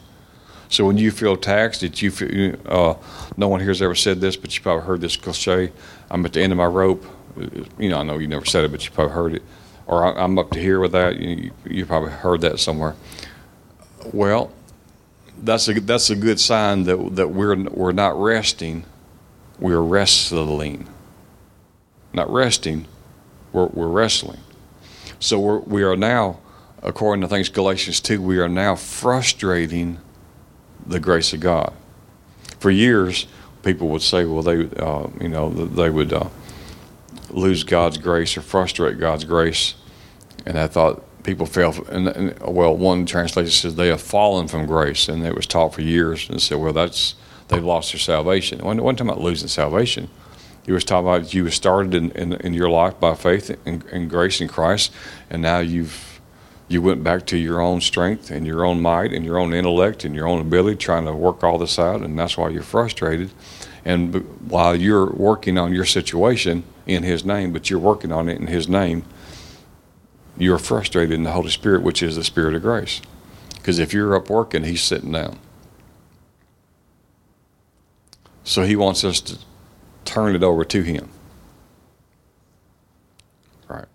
[0.68, 2.96] So when you feel taxed, that you feel, uh,
[3.38, 5.72] no one here has ever said this, but you probably heard this cliche.
[6.10, 7.06] I'm at the end of my rope.
[7.78, 9.44] You know, I know you never said it, but you probably heard it.
[9.86, 11.18] Or I'm up to here with that.
[11.18, 12.96] You, you probably heard that somewhere.
[14.12, 14.52] Well,
[15.42, 18.86] that's a that's a good sign that that we're we're not resting,
[19.60, 20.88] we're wrestling.
[22.14, 22.86] Not resting,
[23.52, 24.40] we're we're wrestling.
[25.20, 26.40] So we're, we are now,
[26.82, 30.00] according to things Galatians two, we are now frustrating
[30.86, 31.74] the grace of God.
[32.60, 33.28] For years,
[33.64, 36.30] people would say, well, they uh, you know they would uh,
[37.30, 39.76] lose God's grace or frustrate God's grace,
[40.46, 41.74] and I thought people fell.
[41.90, 45.74] And, and, well, one translation says they have fallen from grace, and it was taught
[45.74, 47.16] for years, and said, well, that's
[47.48, 48.60] they've lost their salvation.
[48.60, 50.10] One time about losing salvation.
[50.66, 53.84] He was talking about you were started in, in, in your life by faith and,
[53.86, 54.92] and grace in Christ,
[55.30, 56.16] and now you've
[56.68, 60.04] you went back to your own strength and your own might and your own intellect
[60.04, 63.30] and your own ability trying to work all this out, and that's why you're frustrated.
[63.84, 64.16] And
[64.50, 68.48] while you're working on your situation in His name, but you're working on it in
[68.48, 69.06] His name,
[70.38, 73.02] you're frustrated in the Holy Spirit, which is the Spirit of grace.
[73.56, 75.40] Because if you're up working, He's sitting down.
[78.44, 79.40] So He wants us to
[80.04, 81.10] turn it over to Him.
[83.68, 83.88] Right.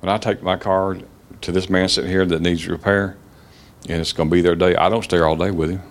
[0.00, 0.96] When I take my car
[1.40, 3.16] to this man sitting here that needs repair,
[3.88, 5.82] and it's going to be their day, I don't stay all day with him.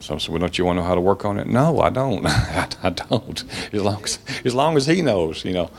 [0.00, 1.48] So I said, well, don't you want to know how to work on it?
[1.48, 2.24] No, I don't.
[2.26, 3.44] I, don't.
[3.72, 5.70] As long as, as long as he knows, you know.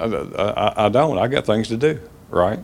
[0.00, 1.18] I, I, don't.
[1.18, 2.58] I got things to do, right?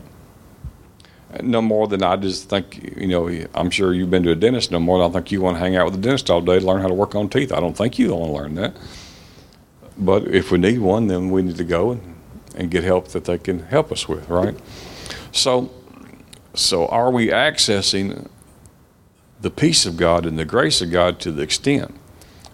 [1.41, 4.71] No more than I just think, you know, I'm sure you've been to a dentist
[4.71, 6.59] no more than I think you want to hang out with a dentist all day
[6.59, 7.51] to learn how to work on teeth.
[7.51, 8.75] I don't think you want to learn that.
[9.97, 12.15] But if we need one, then we need to go and,
[12.55, 14.55] and get help that they can help us with, right?
[15.31, 15.71] So,
[16.53, 18.29] so are we accessing
[19.41, 21.93] the peace of God and the grace of God to the extent?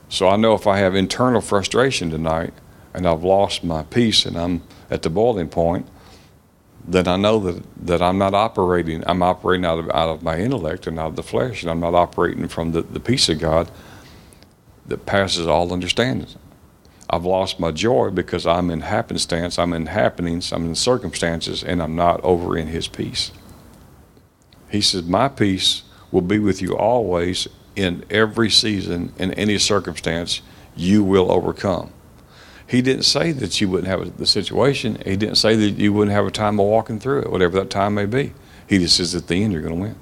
[0.09, 2.53] So I know if I have internal frustration tonight
[2.93, 5.87] and I've lost my peace and I'm at the boiling point,
[6.85, 10.37] then I know that, that I'm not operating, I'm operating out of, out of my
[10.37, 13.39] intellect and out of the flesh, and I'm not operating from the, the peace of
[13.39, 13.71] God
[14.85, 16.27] that passes all understanding.
[17.09, 21.81] I've lost my joy because I'm in happenstance, I'm in happenings, I'm in circumstances, and
[21.81, 23.31] I'm not over in His peace.
[24.69, 30.41] He says, My peace will be with you always in every season, in any circumstance,
[30.75, 31.91] you will overcome.
[32.67, 35.01] He didn't say that you wouldn't have the situation.
[35.05, 37.69] He didn't say that you wouldn't have a time of walking through it, whatever that
[37.69, 38.33] time may be.
[38.67, 39.95] He just says at the end you're going to win.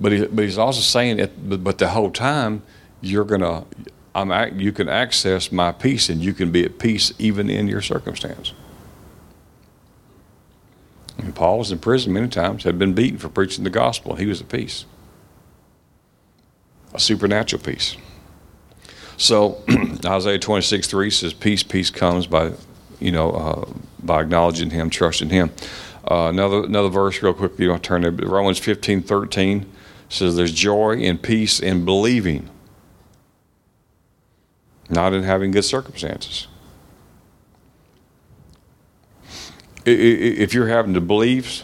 [0.00, 1.64] But, he, but he's also saying it.
[1.64, 2.62] But, the whole time
[3.00, 3.64] you're going to,
[4.14, 7.80] I'm you can access my peace and you can be at peace even in your
[7.80, 8.52] circumstance.
[11.18, 14.12] And Paul was in prison many times, had been beaten for preaching the gospel.
[14.12, 14.84] And he was at peace,
[16.92, 17.96] a supernatural peace.
[19.16, 19.62] So
[20.04, 22.52] Isaiah 26, 3 says, Peace, peace comes by,
[23.00, 23.64] you know, uh,
[24.02, 25.50] by acknowledging Him, trusting Him.
[26.10, 29.72] Uh, another, another verse, real quick, you want to turn to Romans 15, 13
[30.08, 32.48] says, There's joy and peace in believing,
[34.90, 36.46] not in having good circumstances.
[39.86, 41.62] If you're having to believe,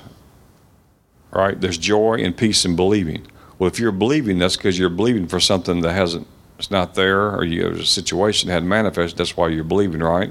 [1.30, 3.26] right, there's joy and peace in believing.
[3.58, 6.26] Well, if you're believing, that's because you're believing for something that hasn't
[6.60, 9.16] it's not there, or you, a situation hadn't manifested.
[9.16, 10.30] That's why you're believing, right?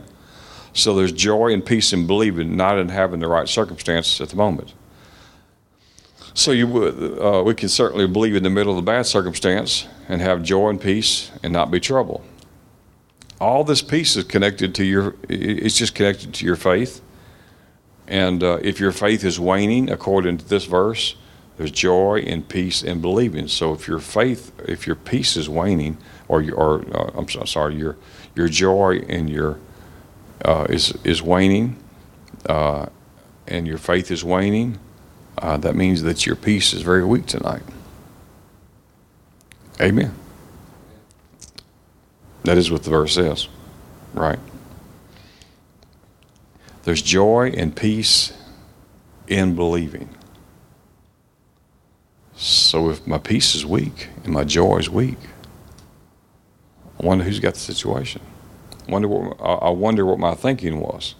[0.73, 4.35] So there's joy and peace in believing, not in having the right circumstances at the
[4.35, 4.75] moment.
[6.35, 9.87] So you would, uh, we can certainly believe in the middle of the bad circumstance
[10.07, 12.23] and have joy and peace and not be troubled.
[13.41, 15.15] All this peace is connected to your.
[15.27, 17.01] It's just connected to your faith.
[18.07, 21.15] And uh, if your faith is waning, according to this verse,
[21.57, 23.49] there's joy and peace in believing.
[23.49, 25.97] So if your faith, if your peace is waning,
[26.29, 27.97] or your, or uh, I'm sorry, your
[28.35, 29.59] your joy and your
[30.45, 31.75] uh, is is waning,
[32.47, 32.85] uh,
[33.47, 34.79] and your faith is waning,
[35.39, 37.63] uh, that means that your peace is very weak tonight.
[39.81, 40.13] Amen.
[42.43, 43.47] That is what the verse says,
[44.13, 44.39] right?
[46.83, 48.33] There's joy and peace
[49.27, 50.09] in believing.
[52.35, 55.17] So if my peace is weak and my joy is weak,
[56.99, 58.21] I wonder who's got the situation.
[58.87, 61.15] I wonder what, I wonder what my thinking was.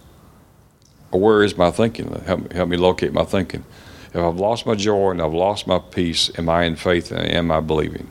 [1.12, 2.12] Or where is my thinking?
[2.12, 3.64] Help me, help me locate my thinking.
[4.12, 7.26] If I've lost my joy and I've lost my peace, am I in faith and
[7.32, 8.08] am I believing?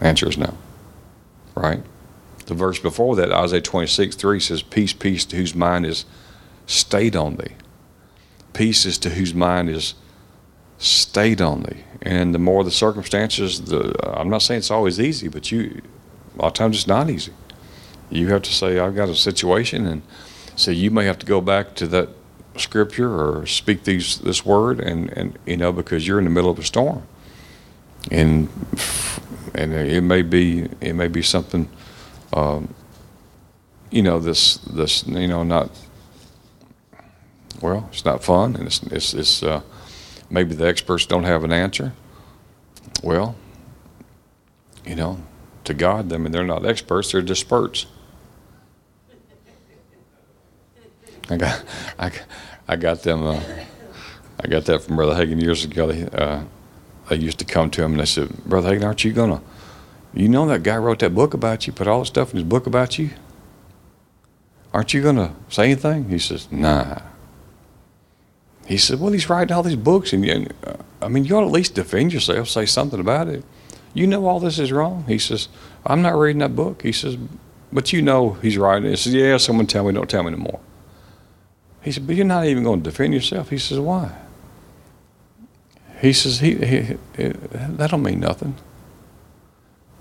[0.00, 0.56] Answer is no.
[1.54, 1.82] Right?
[2.46, 6.04] The verse before that, Isaiah 26, 3 says, Peace, peace to whose mind is
[6.66, 7.54] stayed on thee.
[8.52, 9.94] Peace is to whose mind is
[10.78, 11.84] stayed on thee.
[12.02, 15.80] And the more the circumstances, the, I'm not saying it's always easy, but you,
[16.36, 17.32] a lot of times it's not easy.
[18.10, 20.02] You have to say, I've got a situation, and
[20.56, 22.10] so you may have to go back to that
[22.56, 26.50] scripture or speak these this word, and, and you know because you're in the middle
[26.50, 27.02] of a storm,
[28.10, 28.48] and
[29.54, 31.68] and it may be it may be something,
[32.32, 32.72] um,
[33.90, 35.70] you know this this you know not
[37.60, 39.62] well it's not fun, and it's it's, it's uh,
[40.30, 41.92] maybe the experts don't have an answer.
[43.02, 43.36] Well,
[44.84, 45.22] you know,
[45.64, 47.86] to God, I mean, they're not experts, they're just spurts.
[51.30, 51.64] I got,
[51.98, 52.10] I,
[52.68, 53.40] I got them, uh,
[54.40, 55.90] I got that from Brother Hagin years ago.
[55.90, 56.44] They, uh,
[57.10, 59.42] used to come to him and they said, Brother Hagin, aren't you going to,
[60.12, 62.44] you know that guy wrote that book about you, put all the stuff in his
[62.44, 63.10] book about you?
[64.72, 66.08] Aren't you going to say anything?
[66.08, 67.00] He says, Nah.
[68.66, 71.40] He said, Well, he's writing all these books, and, and uh, I mean, you ought
[71.40, 73.44] to at least defend yourself, say something about it.
[73.92, 75.04] You know all this is wrong.
[75.06, 75.48] He says,
[75.86, 76.82] I'm not reading that book.
[76.82, 77.16] He says,
[77.72, 78.90] But you know he's writing.
[78.90, 80.60] He says, Yeah, someone tell me, don't tell me no more.
[81.82, 83.50] He said, But you're not even going to defend yourself.
[83.50, 84.16] He says, Why?
[86.00, 86.80] He says, he, he,
[87.16, 88.56] he, That don't mean nothing.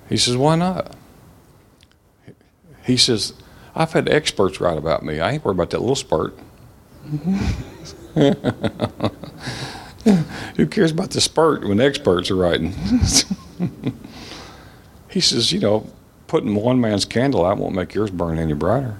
[0.10, 0.95] He says, Why not?
[2.86, 3.34] He says,
[3.76, 5.19] I've had experts write about me.
[5.19, 6.38] I ain't worried about that little spurt.
[10.56, 12.73] Who cares about the spurt when experts are writing?
[15.10, 15.88] he says, you know,
[16.28, 18.97] putting one man's candle out won't make yours burn any brighter.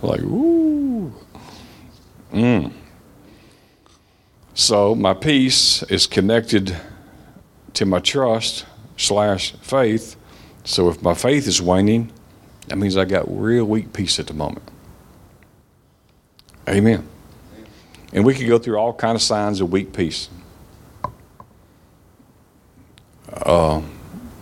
[0.00, 1.12] Like, ooh.
[2.32, 2.72] Mm.
[4.54, 6.76] So my peace is connected
[7.74, 8.66] to my trust
[8.96, 10.16] slash faith.
[10.64, 12.12] So if my faith is waning,
[12.68, 14.68] that means I got real weak peace at the moment.
[16.68, 17.08] Amen.
[18.12, 20.28] And we could go through all kind of signs of weak peace.
[23.32, 23.78] Uh,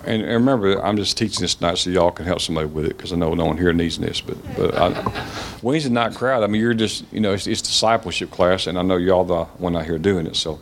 [0.04, 2.96] and, and, remember, I'm just teaching this tonight so y'all can help somebody with it
[2.96, 4.20] because I know no one here needs this.
[4.20, 8.30] But but I, Wednesday night crowd, I mean, you're just you know, it's, it's discipleship
[8.30, 10.37] class, and I know y'all the one out here doing it.
[10.37, 10.59] So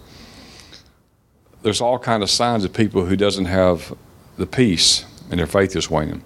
[1.62, 3.96] there's all kind of signs of people who doesn't have
[4.36, 6.22] the peace and their faith is waning.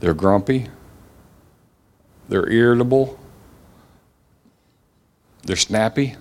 [0.00, 0.68] They're grumpy.
[2.28, 3.18] They're irritable.
[5.46, 6.16] They're snappy.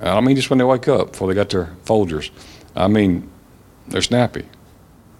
[0.00, 2.30] I don't mean just when they wake up before they got their Folgers.
[2.76, 3.28] I mean,
[3.88, 4.46] they're snappy.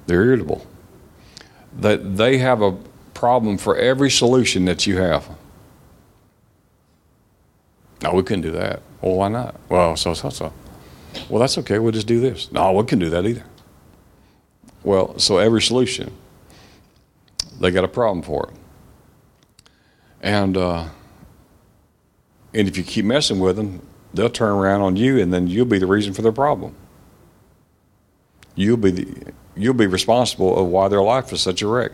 [0.07, 0.67] They're irritable.
[1.79, 2.77] That they have a
[3.15, 5.29] problem for every solution that you have.
[8.03, 8.81] No, we couldn't do that.
[9.01, 9.57] Well, why not?
[9.69, 10.53] Well, so so so.
[11.29, 11.79] Well, that's okay.
[11.79, 12.51] We'll just do this.
[12.53, 13.45] No, we can do that either.
[14.85, 16.13] Well, so every solution,
[17.61, 18.57] they got a problem for it.
[20.23, 20.89] And uh,
[22.55, 23.83] and if you keep messing with them,
[24.15, 26.75] they'll turn around on you, and then you'll be the reason for their problem.
[28.55, 31.93] You'll be the, you'll be responsible of why their life is such a wreck.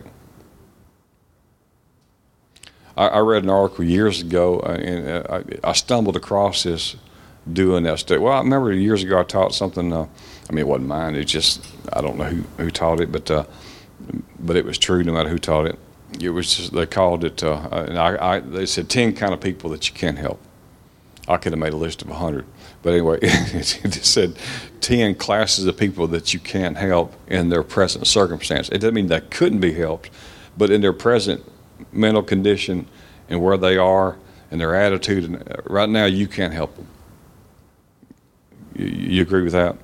[2.97, 6.95] I, I read an article years ago, uh, and uh, I, I, stumbled across this
[7.51, 8.19] doing that study.
[8.19, 9.91] Well, I remember years ago I taught something.
[9.91, 10.07] Uh,
[10.49, 11.15] I mean, it wasn't mine.
[11.15, 13.43] It just I don't know who who taught it, but uh,
[14.39, 15.77] but it was true no matter who taught it.
[16.19, 17.43] It was just, they called it.
[17.43, 20.39] Uh, and I, I, they said ten kind of people that you can't help.
[21.27, 22.45] I could have made a list of 100.
[22.83, 24.37] But anyway, it just said
[24.81, 28.69] 10 classes of people that you can't help in their present circumstance.
[28.69, 30.11] It doesn't mean they couldn't be helped,
[30.55, 31.43] but in their present
[31.91, 32.87] mental condition
[33.27, 34.17] and where they are
[34.51, 36.87] and their attitude, and uh, right now you can't help them.
[38.75, 39.75] You, you agree with that?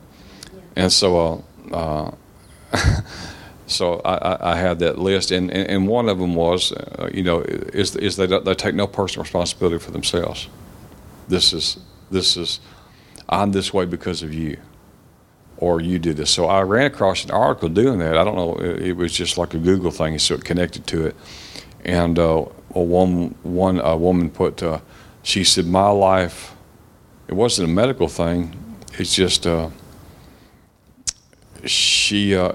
[0.76, 2.12] And so, uh,
[2.72, 3.02] uh,
[3.72, 7.42] so I, I, had that list, and, and, one of them was, uh, you know,
[7.42, 10.48] is, is they, they take no personal responsibility for themselves.
[11.28, 11.78] This is,
[12.10, 12.60] this is,
[13.30, 14.58] I'm this way because of you,
[15.58, 16.32] or you did this.
[16.32, 18.18] So I ran across an article doing that.
[18.18, 21.06] I don't know, it, it was just like a Google thing, so it connected to
[21.06, 21.16] it.
[21.86, 24.80] And uh, one, one a woman put, uh,
[25.24, 26.56] she said, My life,
[27.28, 28.56] it wasn't a medical thing,
[28.98, 29.70] it's just, uh,
[31.66, 32.54] she, uh,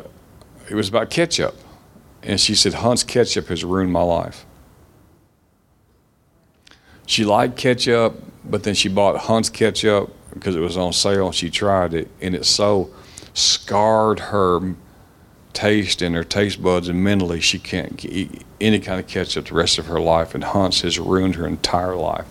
[0.69, 1.55] it was about ketchup.
[2.23, 4.45] And she said, Hunt's ketchup has ruined my life.
[7.07, 11.27] She liked ketchup, but then she bought Hunt's ketchup because it was on sale.
[11.27, 12.91] and She tried it, and it so
[13.33, 14.75] scarred her
[15.53, 19.55] taste and her taste buds, and mentally she can't eat any kind of ketchup the
[19.55, 20.35] rest of her life.
[20.35, 22.27] And Hunt's has ruined her entire life,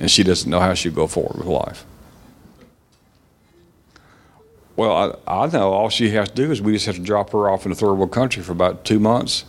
[0.00, 1.86] and she doesn't know how she'll go forward with life.
[4.76, 7.30] Well, I, I know all she has to do is we just have to drop
[7.30, 9.44] her off in a third world country for about two months,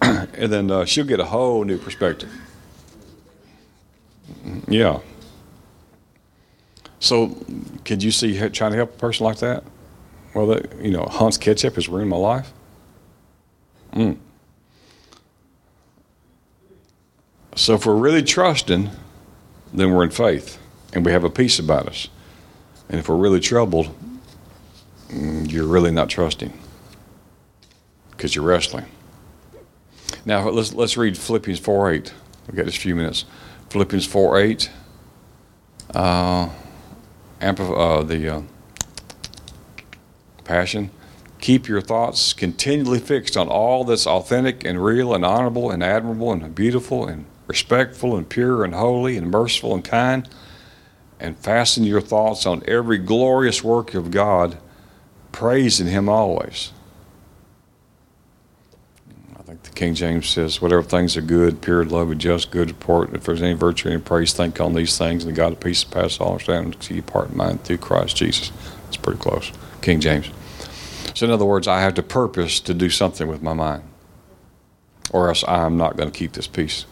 [0.02, 2.30] and then uh, she'll get a whole new perspective.
[4.66, 5.00] Yeah.
[6.98, 7.36] So,
[7.84, 9.62] could you see trying to help a person like that?
[10.34, 12.52] Well, that, you know, Hunt's ketchup has ruined my life.
[13.92, 14.16] Mm.
[17.54, 18.90] So, if we're really trusting,
[19.74, 20.58] then we're in faith
[20.94, 22.08] and we have a peace about us.
[22.88, 23.94] And if we're really troubled,
[25.10, 26.52] you're really not trusting
[28.10, 28.86] because you're wrestling.
[30.24, 32.14] Now, let's, let's read Philippians 4 8.
[32.46, 33.24] We've got just a few minutes.
[33.70, 34.70] Philippians 4 8.
[35.94, 36.48] Uh,
[37.40, 38.42] uh, the uh,
[40.44, 40.90] Passion.
[41.40, 46.32] Keep your thoughts continually fixed on all that's authentic and real and honorable and admirable
[46.32, 50.28] and beautiful and respectful and pure and holy and merciful and kind.
[51.24, 54.58] And fasten your thoughts on every glorious work of God,
[55.32, 56.70] praising Him always.
[59.34, 63.14] I think the King James says, whatever things are good, pure, lovely, just, good report,
[63.14, 65.82] if there's any virtue, any praise, think on these things, and the God of peace
[65.82, 68.52] passes all understanding, see your part in mind through Christ Jesus.
[68.88, 69.50] It's pretty close.
[69.80, 70.28] King James.
[71.14, 73.84] So, in other words, I have to purpose to do something with my mind,
[75.10, 76.84] or else I'm not going to keep this peace.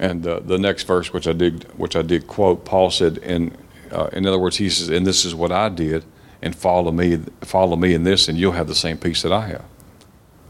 [0.00, 3.56] And uh, the next verse, which I did, which I did quote, Paul said, in
[3.92, 6.04] uh, in other words, he says, "And this is what I did,
[6.40, 9.48] and follow me, follow me in this, and you'll have the same peace that I
[9.48, 9.64] have."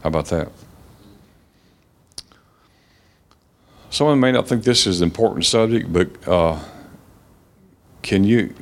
[0.03, 0.51] How about that?
[3.89, 6.57] Someone may not think this is an important subject, but uh,
[8.01, 8.53] can you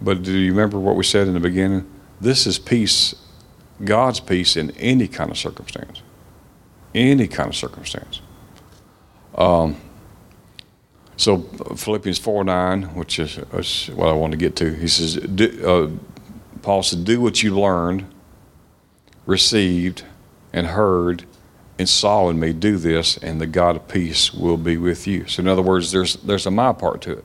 [0.00, 1.90] but do you remember what we said in the beginning?
[2.20, 3.16] This is peace,
[3.84, 6.02] God's peace in any kind of circumstance.
[6.94, 8.20] Any kind of circumstance.
[9.34, 9.76] Um,
[11.18, 11.40] so
[11.76, 15.66] Philippians 4 9, which is, is, what I want to get to, he says, do,
[15.66, 16.18] uh,
[16.62, 18.06] Paul said, Do what you learned,
[19.26, 20.04] received,
[20.52, 21.24] and heard,
[21.76, 25.26] and saw in me, do this, and the God of peace will be with you.
[25.26, 27.24] So, in other words, there's, there's a my part to it.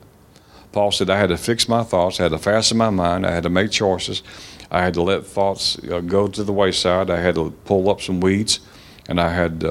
[0.72, 3.30] Paul said, I had to fix my thoughts, I had to fasten my mind, I
[3.30, 4.24] had to make choices,
[4.72, 8.00] I had to let thoughts uh, go to the wayside, I had to pull up
[8.00, 8.58] some weeds,
[9.08, 9.64] and I had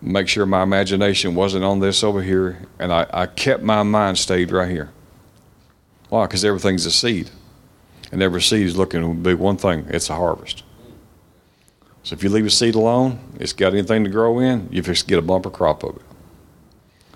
[0.00, 4.18] make sure my imagination wasn't on this over here, and I, I kept my mind
[4.18, 4.90] stayed right here.
[6.08, 6.26] Why?
[6.26, 7.30] Because everything's a seed,
[8.12, 10.62] and every seed is looking to be one thing it's a harvest.
[12.02, 15.08] So if you leave a seed alone, it's got anything to grow in, you just
[15.08, 16.02] get a bumper crop of it.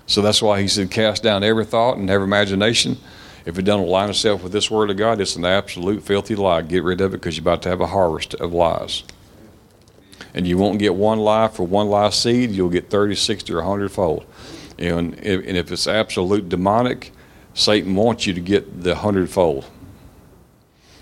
[0.07, 2.97] So that's why he said, cast down every thought and every imagination.
[3.47, 6.63] If it doesn't align itself with this word of God, it's an absolute filthy lie.
[6.63, 9.05] Get rid of it because you're about to have a harvest of lies.
[10.35, 13.57] And you won't get one lie for one lie seed, you'll get 30, 60, or
[13.57, 14.27] 100 fold.
[14.79, 17.13] And if, and if it's absolute demonic,
[17.55, 19.67] Satan wants you to get the hundredfold.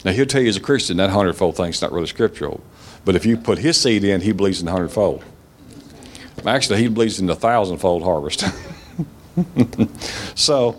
[0.05, 2.63] Now, he'll tell you as a Christian that hundredfold thing's not really scriptural.
[3.05, 5.25] But if you put his seed in, he believes in the hundredfold.
[6.47, 8.45] Actually, he believes in the thousandfold harvest.
[10.35, 10.77] so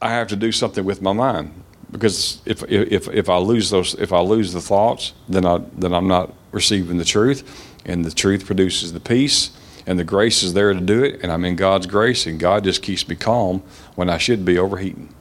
[0.00, 1.52] I have to do something with my mind
[1.90, 5.92] because if, if, if I lose those, if I lose the thoughts, then I, then
[5.92, 9.50] I'm not receiving the truth and the truth produces the peace
[9.86, 12.64] and the grace is there to do it and I'm in God's grace and God
[12.64, 13.62] just keeps me calm
[13.96, 15.12] when I should be overheating.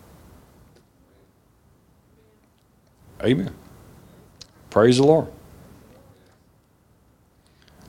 [3.24, 3.54] Amen.
[4.70, 5.28] Praise the Lord.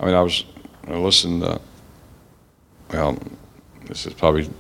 [0.01, 0.45] I mean, I was
[0.89, 1.61] listening to,
[2.93, 3.19] well,
[3.87, 4.51] this is probably,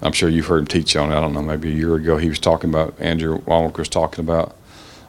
[0.00, 1.16] I'm sure you've heard him teach on it.
[1.16, 4.24] I don't know, maybe a year ago he was talking about, Andrew Wommack was talking
[4.24, 4.56] about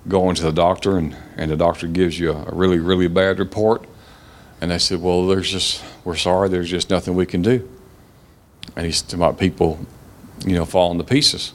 [0.07, 3.39] going to the doctor and, and the doctor gives you a, a really, really bad
[3.39, 3.85] report.
[4.61, 7.69] And they said, well, there's just, we're sorry, there's just nothing we can do.
[8.75, 9.85] And he's talking about people
[10.45, 11.53] you know, falling to pieces.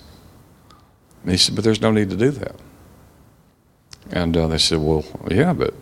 [1.22, 2.56] And he said, but there's no need to do that.
[4.10, 5.74] And uh, they said, well, yeah, but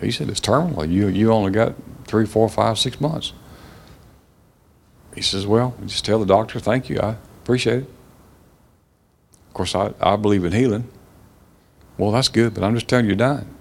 [0.00, 0.84] he said, it's terminal.
[0.84, 1.74] You, you only got
[2.06, 3.32] three, four, five, six months.
[5.14, 6.98] He says, well, just tell the doctor, thank you.
[7.00, 7.90] I appreciate it.
[9.48, 10.88] Of course, I, I believe in healing.
[12.00, 13.54] Well, that's good, but I'm just telling you, you're dying.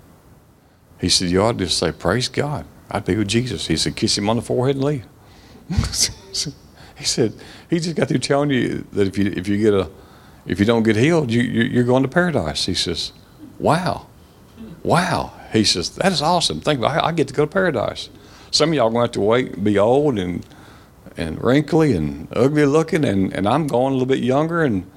[0.98, 2.66] He said, you ought to just say, praise God.
[2.90, 3.68] I'd be with Jesus.
[3.68, 5.06] He said, kiss him on the forehead and leave.
[6.96, 7.34] he said,
[7.70, 9.90] he just got through telling you that if you, if you get a,
[10.46, 12.66] if you don't get healed, you, you're going to paradise.
[12.66, 13.12] He says,
[13.60, 14.08] wow,
[14.84, 15.34] wow.
[15.52, 16.62] He says, that is awesome.
[16.62, 17.04] Think about it.
[17.04, 18.10] I get to go to paradise.
[18.52, 20.46] Some of y'all going to have to wait, and be old and,
[21.18, 24.90] and wrinkly and ugly looking, and, and I'm going a little bit younger, and,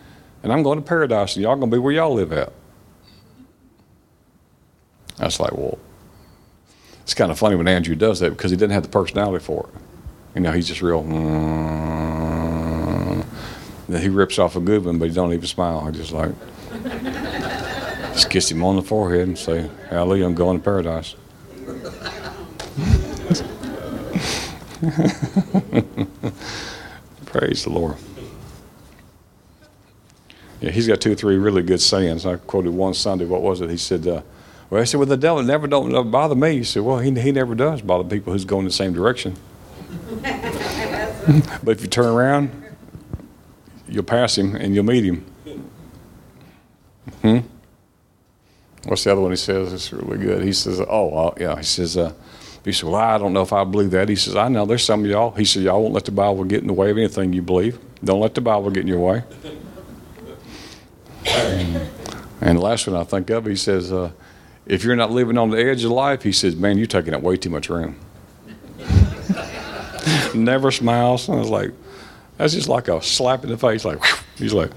[0.45, 2.53] and I'm going to paradise, and y'all going to be where y'all live at.
[5.19, 5.79] I was like, well,
[7.03, 9.69] it's kind of funny when Andrew does that because he didn't have the personality for
[9.69, 9.75] it.
[10.35, 11.03] You know, he's just real.
[11.03, 13.25] Mm,
[13.89, 15.81] he rips off a good one, but he don't even smile.
[15.81, 16.33] I just like
[18.15, 21.17] just kiss him on the forehead and say, "Hallelujah, I'm going to paradise."
[27.27, 27.97] Praise the Lord.
[30.61, 32.25] Yeah, he's got two or three really good sayings.
[32.25, 33.27] I quoted one Sunday.
[33.27, 33.69] What was it?
[33.69, 34.07] He said.
[34.07, 34.23] Uh,
[34.73, 36.57] well, I said, well, the devil never don't bother me.
[36.57, 39.37] He said, well, he, he never does bother people who's going the same direction.
[40.23, 42.51] but if you turn around,
[43.87, 45.27] you'll pass him and you'll meet him.
[47.21, 47.41] Hmm?
[48.85, 49.75] What's the other one he says?
[49.75, 50.43] It's really good.
[50.43, 51.57] He says, oh, uh, yeah.
[51.59, 52.15] He says, uh,
[52.65, 54.09] he said, well, I don't know if I believe that.
[54.09, 55.33] He says, I know there's some of y'all.
[55.33, 57.79] He said, y'all won't let the Bible get in the way of anything you believe.
[58.03, 59.23] Don't let the Bible get in your way.
[61.27, 64.13] and the last one I think of, he says, uh,
[64.67, 67.23] if you're not living on the edge of life, he says, man, you're taking up
[67.23, 67.97] way too much room.
[70.35, 71.29] Never smiles.
[71.29, 71.73] I was like,
[72.37, 73.85] that's just like a slap in the face.
[73.85, 74.03] Like,
[74.37, 74.71] he's like,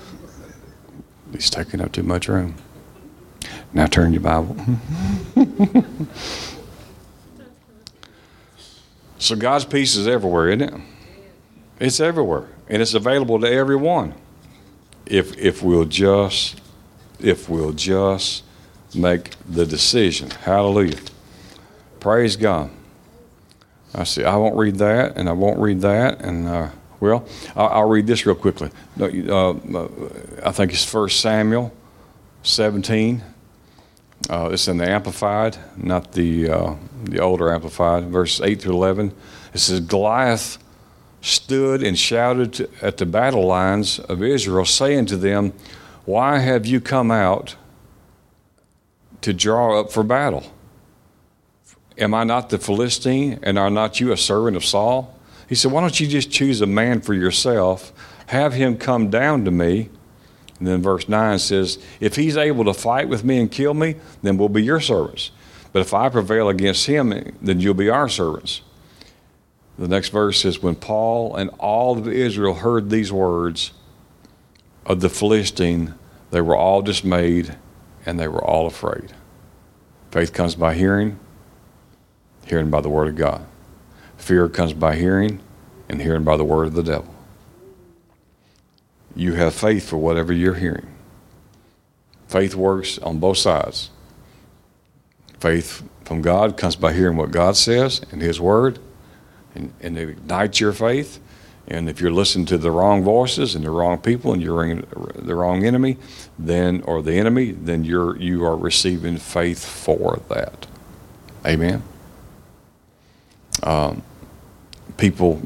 [1.32, 2.56] he's taking up too much room.
[3.74, 4.56] Now turn your Bible.
[9.18, 10.74] so God's peace is everywhere, isn't it?
[11.80, 14.14] It's everywhere, and it's available to everyone.
[15.06, 16.62] If if we'll just
[17.20, 18.45] if we'll just
[18.96, 20.30] make the decision.
[20.30, 20.98] Hallelujah.
[22.00, 22.70] Praise God.
[23.93, 24.24] I see.
[24.24, 26.70] I won't read that, and I won't read that, and uh,
[27.00, 27.26] well,
[27.56, 28.70] I'll, I'll, read this real quickly.
[29.00, 29.52] Uh,
[30.43, 31.74] I think it's First Samuel
[32.43, 33.24] 17.
[34.30, 39.14] Uh, it's in the Amplified, not the uh, the older Amplified, verses 8 through 11.
[39.54, 40.58] It says Goliath
[41.22, 45.54] stood and shouted at the battle lines of Israel, saying to them,
[46.06, 47.56] "Why have you come out?"
[49.26, 50.44] To draw up for battle.
[51.98, 55.18] Am I not the Philistine, and are not you a servant of Saul?
[55.50, 57.92] He said, Why don't you just choose a man for yourself,
[58.28, 59.90] have him come down to me?
[60.60, 63.96] And then verse 9 says, If he's able to fight with me and kill me,
[64.22, 65.32] then we'll be your servants.
[65.74, 68.62] But if I prevail against him, then you'll be our servants.
[69.80, 73.72] The next verse says, When Paul and all of Israel heard these words
[74.86, 75.96] of the Philistine,
[76.30, 77.58] they were all dismayed
[78.06, 79.14] and they were all afraid.
[80.12, 81.20] Faith comes by hearing,
[82.45, 83.45] hearing by the word of God.
[84.18, 85.41] Fear comes by hearing,
[85.89, 87.14] and hearing by the word of the devil.
[89.16, 90.88] You have faith for whatever you're hearing.
[92.28, 93.91] Faith works on both sides.
[95.39, 98.80] Faith from God comes by hearing what God says in His Word,
[99.53, 101.20] and, and it ignites your faith.
[101.68, 105.36] And if you're listening to the wrong voices and the wrong people and you're the
[105.36, 105.97] wrong enemy,
[106.38, 110.68] then or the enemy, then you're you are receiving faith for that.
[111.45, 111.82] Amen.
[113.63, 114.03] Um,
[114.97, 115.41] people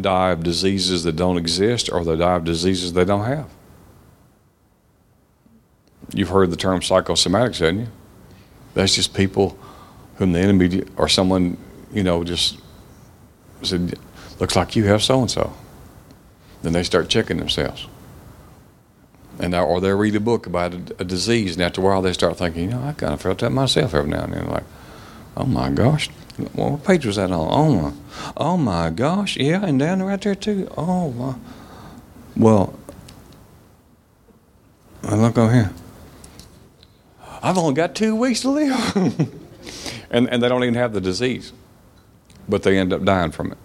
[0.00, 3.48] die of diseases that don't exist, or they die of diseases they don't have.
[6.14, 7.88] You've heard the term psychosomatics, haven't you?
[8.74, 9.58] That's just people
[10.16, 11.56] whom the enemy or someone,
[11.92, 12.58] you know, just
[13.62, 13.98] said,
[14.38, 15.52] looks like you have so and so.
[16.62, 17.86] Then they start checking themselves.
[19.38, 22.00] And now, or they read a book about a, a, disease, and after a while
[22.00, 24.46] they start thinking, you know, I kind of felt that myself every now and then.
[24.46, 24.64] Like,
[25.36, 26.08] oh my gosh,
[26.54, 27.48] what page was that on?
[27.50, 27.92] Oh my,
[28.36, 30.72] oh my gosh, yeah, and down right there too.
[30.76, 31.34] Oh my,
[32.34, 32.78] well,
[35.02, 35.72] look over here.
[37.42, 38.74] I've only got two weeks to live,
[40.10, 41.52] and and they don't even have the disease,
[42.48, 43.58] but they end up dying from it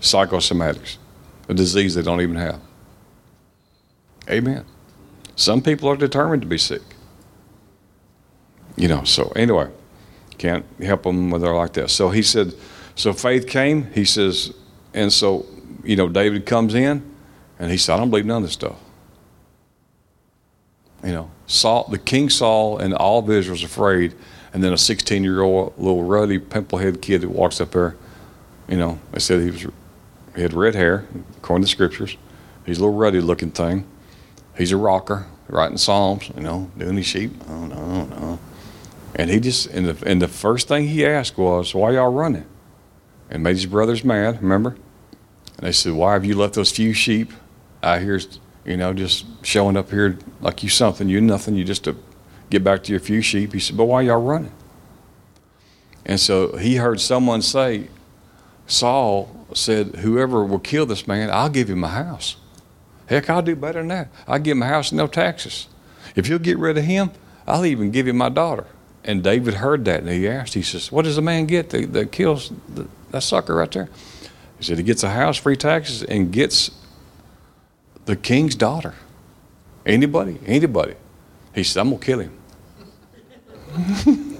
[0.00, 0.98] psychosomatics,
[1.48, 2.60] a disease they don't even have.
[4.28, 4.64] Amen.
[5.36, 6.82] Some people are determined to be sick.
[8.76, 9.70] You know, so anyway,
[10.38, 11.90] can't help them when they're like that.
[11.90, 12.54] So he said,
[12.94, 14.52] so faith came, he says,
[14.94, 15.46] and so,
[15.84, 17.02] you know, David comes in
[17.58, 18.76] And he said, I don't believe none of this stuff.
[21.04, 24.14] You know, Saul, the king Saul and all of Israel was afraid.
[24.52, 27.96] And then a 16 year old little ruddy pimple headed kid that walks up there,
[28.68, 29.66] you know, they said he was
[30.36, 31.06] he had red hair,
[31.38, 32.16] according to the scriptures.
[32.64, 33.86] He's a little ruddy looking thing.
[34.56, 37.32] He's a rocker, writing psalms, you know, doing his sheep.
[37.48, 38.38] Oh no, no.
[39.14, 42.44] And he just and the and the first thing he asked was, "Why y'all running?"
[43.30, 44.42] And made his brothers mad.
[44.42, 44.76] Remember?
[45.56, 47.32] And they said, "Why have you left those few sheep
[47.82, 48.20] out here,
[48.64, 51.96] you know, just showing up here like you something, you nothing, you just to
[52.50, 54.52] get back to your few sheep?" He said, "But why y'all running?"
[56.04, 57.88] And so he heard someone say,
[58.66, 62.36] Saul said, Whoever will kill this man, I'll give him a house.
[63.06, 64.08] Heck, I'll do better than that.
[64.26, 65.68] I'll give him a house and no taxes.
[66.16, 67.10] If you'll get rid of him,
[67.46, 68.66] I'll even give him my daughter.
[69.04, 71.92] And David heard that and he asked, he says, What does a man get that,
[71.92, 73.88] that kills the, that sucker right there?
[74.58, 76.72] He said, He gets a house, free taxes, and gets
[78.06, 78.94] the king's daughter.
[79.84, 80.94] Anybody, anybody.
[81.54, 82.32] He said, I'm going to kill him.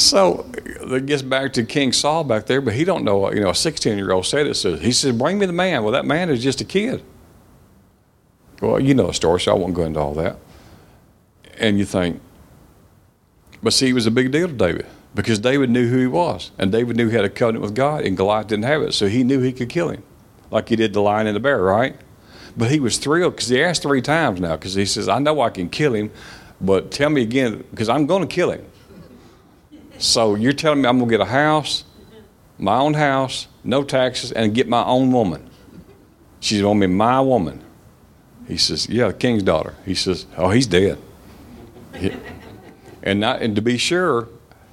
[0.00, 3.50] so it gets back to King Saul back there, but he don't know, you know,
[3.50, 4.54] a 16 year old said it.
[4.54, 5.82] So he said, Bring me the man.
[5.82, 7.02] Well, that man is just a kid.
[8.60, 10.36] Well, you know the story, so I won't go into all that.
[11.58, 12.20] And you think,
[13.62, 16.50] but see, it was a big deal to David because David knew who he was,
[16.58, 19.08] and David knew he had a covenant with God, and Goliath didn't have it, so
[19.08, 20.02] he knew he could kill him,
[20.50, 21.96] like he did the lion and the bear, right?
[22.56, 25.40] But he was thrilled because he asked three times now because he says, I know
[25.40, 26.10] I can kill him,
[26.60, 28.64] but tell me again because I'm going to kill him.
[30.00, 31.84] So you're telling me I'm going to get a house,
[32.58, 35.48] my own house, no taxes, and get my own woman.
[36.40, 37.62] She's going to be my woman.
[38.48, 39.74] He says, Yeah, the king's daughter.
[39.84, 40.98] He says, Oh, he's dead.
[43.02, 44.28] And, not, and to be sure,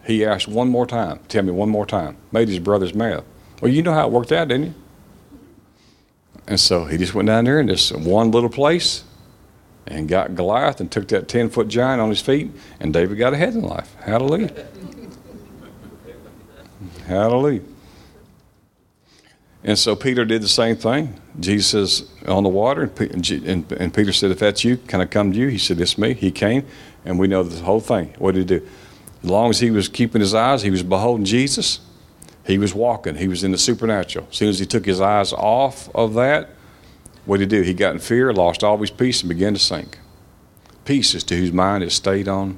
[0.05, 1.19] he asked one more time.
[1.28, 2.15] Tell me one more time.
[2.32, 3.23] Made his brothers mad.
[3.61, 4.73] Well, you know how it worked out, didn't you?
[6.47, 9.03] And so he just went down there in this one little place
[9.86, 13.34] and got Goliath and took that 10 foot giant on his feet, and David got
[13.34, 13.93] ahead in life.
[14.01, 14.67] Hallelujah.
[17.08, 17.62] Hallelujah.
[19.64, 21.20] And so Peter did the same thing.
[21.39, 25.47] Jesus on the water, and, Peter said, If that's you, can I come to you?
[25.47, 26.14] He said, It's me.
[26.14, 26.66] He came,
[27.05, 28.14] and we know the whole thing.
[28.18, 28.68] What did he do?
[29.24, 31.80] As long as he was keeping his eyes, he was beholding Jesus.
[32.45, 33.16] He was walking.
[33.16, 34.28] He was in the supernatural.
[34.30, 36.49] As soon as he took his eyes off of that,
[37.26, 37.64] what did he do?
[37.64, 39.97] He got in fear, lost all his peace, and began to sink.
[40.86, 42.58] Peace is to whose mind is stayed on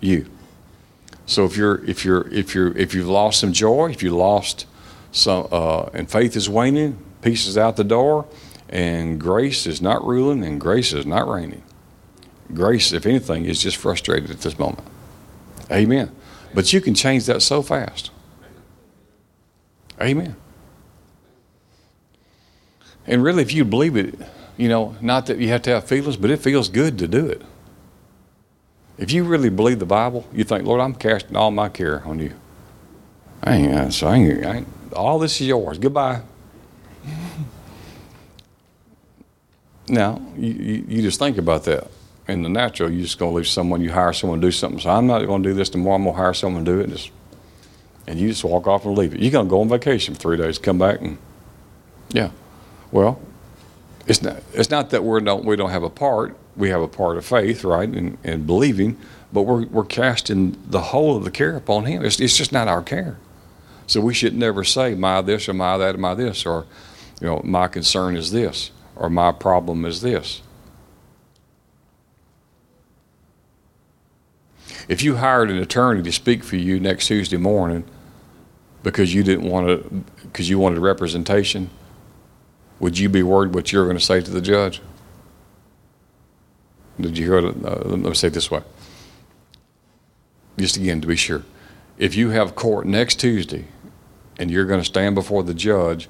[0.00, 0.26] you.
[1.26, 4.66] So if you're if you're if you're if you've lost some joy, if you lost
[5.12, 8.26] some uh, and faith is waning, peace is out the door,
[8.68, 11.62] and grace is not ruling, and grace is not reigning.
[12.52, 14.86] Grace, if anything, is just frustrated at this moment.
[15.70, 16.14] Amen.
[16.54, 18.10] But you can change that so fast.
[20.00, 20.36] Amen.
[23.06, 24.14] And really, if you believe it,
[24.56, 27.26] you know, not that you have to have feelings, but it feels good to do
[27.26, 27.42] it.
[28.98, 32.18] If you really believe the Bible, you think, Lord, I'm casting all my care on
[32.18, 32.34] you.
[33.42, 35.78] I ain't, so I ain't, I ain't all this is yours.
[35.78, 36.22] Goodbye.
[39.88, 41.90] now, you, you, you, just think about that.
[42.28, 44.78] In the natural, you're just going to leave someone, you hire someone to do something.
[44.78, 45.96] So I'm not going to do this tomorrow.
[45.96, 46.84] I'm going to hire someone to do it.
[46.84, 47.10] And, just,
[48.06, 49.20] and you just walk off and leave it.
[49.20, 51.18] You're going to go on vacation for three days, come back, and
[52.10, 52.30] yeah.
[52.92, 53.20] Well,
[54.06, 56.88] it's not, it's not that we don't, we don't have a part we have a
[56.88, 58.98] part of faith, right, and, and believing,
[59.32, 62.04] but we're, we're casting the whole of the care upon Him.
[62.04, 63.16] It's, it's just not our care.
[63.86, 66.66] So we should never say, my this or my that or my this, or,
[67.20, 70.42] you know, my concern is this, or my problem is this.
[74.88, 77.84] If you hired an attorney to speak for you next Tuesday morning
[78.82, 81.70] because you didn't want to, because you wanted representation,
[82.80, 84.80] would you be worried what you're going to say to the judge?
[87.00, 87.64] Did you hear it?
[87.64, 88.62] Uh, let me say it this way.
[90.58, 91.42] Just again, to be sure.
[91.98, 93.66] If you have court next Tuesday
[94.38, 96.08] and you're going to stand before the judge,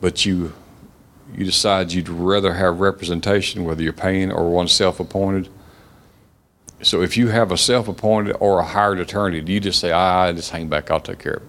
[0.00, 0.52] but you
[1.34, 5.48] you decide you'd rather have representation, whether you're paying or one self-appointed.
[6.82, 10.32] So if you have a self-appointed or a hired attorney, do you just say, "I
[10.32, 11.48] just hang back, I'll take care of it"?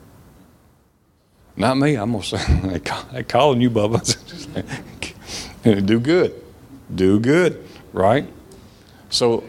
[1.57, 1.95] Not me.
[1.95, 2.80] I'm gonna say,
[3.11, 4.01] "They calling you, Bubba."
[5.86, 6.41] do good,
[6.93, 8.28] do good, right?
[9.14, 9.43] So,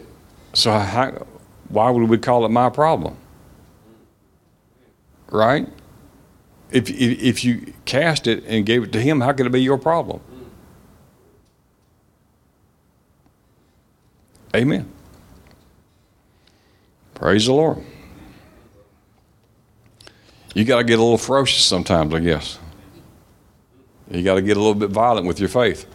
[0.53, 1.27] so how,
[1.71, 3.17] why would we call it my problem?
[5.31, 5.67] Right?
[6.71, 9.63] If, if, if you cast it and gave it to him, how could it be
[9.63, 10.21] your problem?
[14.55, 14.87] Amen.
[17.15, 17.83] Praise the Lord.
[20.55, 22.59] You got to get a little ferocious sometimes, I guess.
[24.11, 25.87] You got to get a little bit violent with your faith.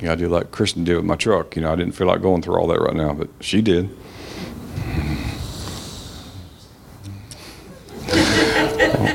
[0.00, 1.56] Yeah, I do like Kristen did with my truck.
[1.56, 3.90] You know, I didn't feel like going through all that right now, but she did.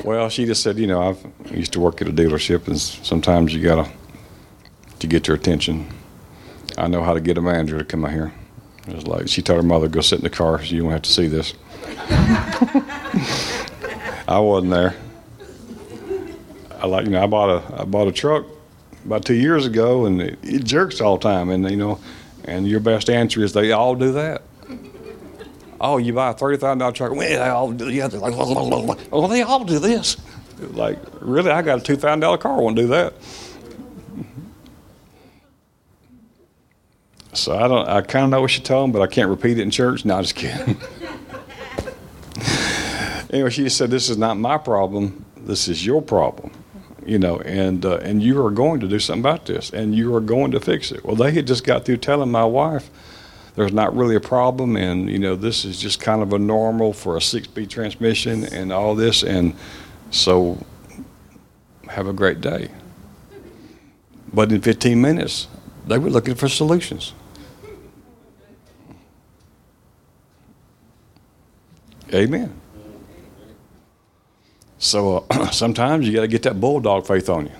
[0.05, 2.79] well, she just said, you know, I've I used to work at a dealership, and
[2.79, 3.89] sometimes you gotta
[4.99, 5.87] to get your attention.
[6.77, 8.31] I know how to get a manager to come out here.
[8.87, 10.63] It was like she told her mother, "Go sit in the car.
[10.63, 11.55] So you don't have to see this."
[14.27, 14.95] I wasn't there.
[16.79, 18.45] I like you know I bought a I bought a truck
[19.05, 21.99] about two years ago, and it, it jerks all the time, and you know,
[22.45, 24.41] and your best answer is they all do that.
[25.79, 27.11] Oh, you buy a thirty thousand dollar truck?
[27.11, 27.89] Well, they all do.
[27.89, 30.17] Yeah, they're like, well, they all do this.
[30.59, 31.51] Like, really?
[31.51, 32.61] I got a two thousand dollar car.
[32.61, 33.13] Won't do that.
[37.33, 37.87] So I don't.
[37.87, 40.05] I kind of know what you tell them, but I can't repeat it in church.
[40.05, 40.77] No, just kidding.
[43.29, 45.25] anyway, she said, "This is not my problem.
[45.35, 46.51] This is your problem."
[47.05, 50.15] You know, and uh, and you are going to do something about this, and you
[50.15, 51.05] are going to fix it.
[51.05, 52.89] Well, they had just got through telling my wife
[53.55, 56.93] there's not really a problem, and you know, this is just kind of a normal
[56.93, 59.55] for a six-speed transmission and all this, and
[60.11, 60.65] so
[61.89, 62.69] have a great day.
[64.33, 65.47] But in 15 minutes,
[65.87, 67.13] they were looking for solutions.
[72.13, 72.59] Amen.
[74.85, 77.51] So uh, sometimes you got to get that bulldog faith on you.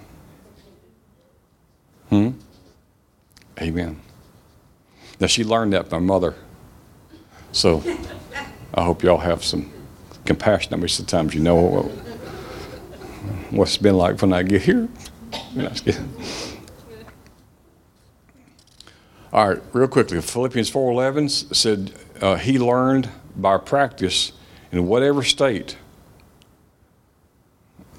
[2.10, 2.30] Hmm?
[3.60, 4.00] Amen.
[5.20, 6.36] Now she learned that from her mother.
[7.52, 7.84] So
[8.76, 9.72] I hope y'all have some
[10.26, 11.34] compassion on me sometimes.
[11.34, 11.86] You know what,
[13.50, 14.88] what's been like when I get here.
[19.34, 20.22] All right, real quickly.
[20.22, 24.32] Philippians 4:11 said uh, he learned by practice
[24.72, 25.78] in whatever state.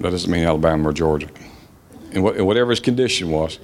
[0.00, 1.28] That doesn't mean Alabama or Georgia.
[2.14, 3.58] What, in whatever his condition was,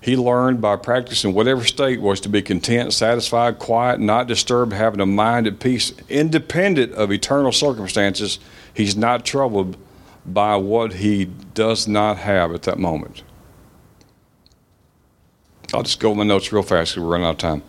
[0.00, 5.00] he learned by practicing whatever state was to be content, satisfied, quiet, not disturbed, having
[5.00, 8.38] a mind at peace, independent of eternal circumstances.
[8.72, 9.76] He's not troubled
[10.24, 11.24] by what he
[11.54, 13.22] does not have at that moment.
[15.74, 17.62] I'll just go over my notes real fast because we're running out of time.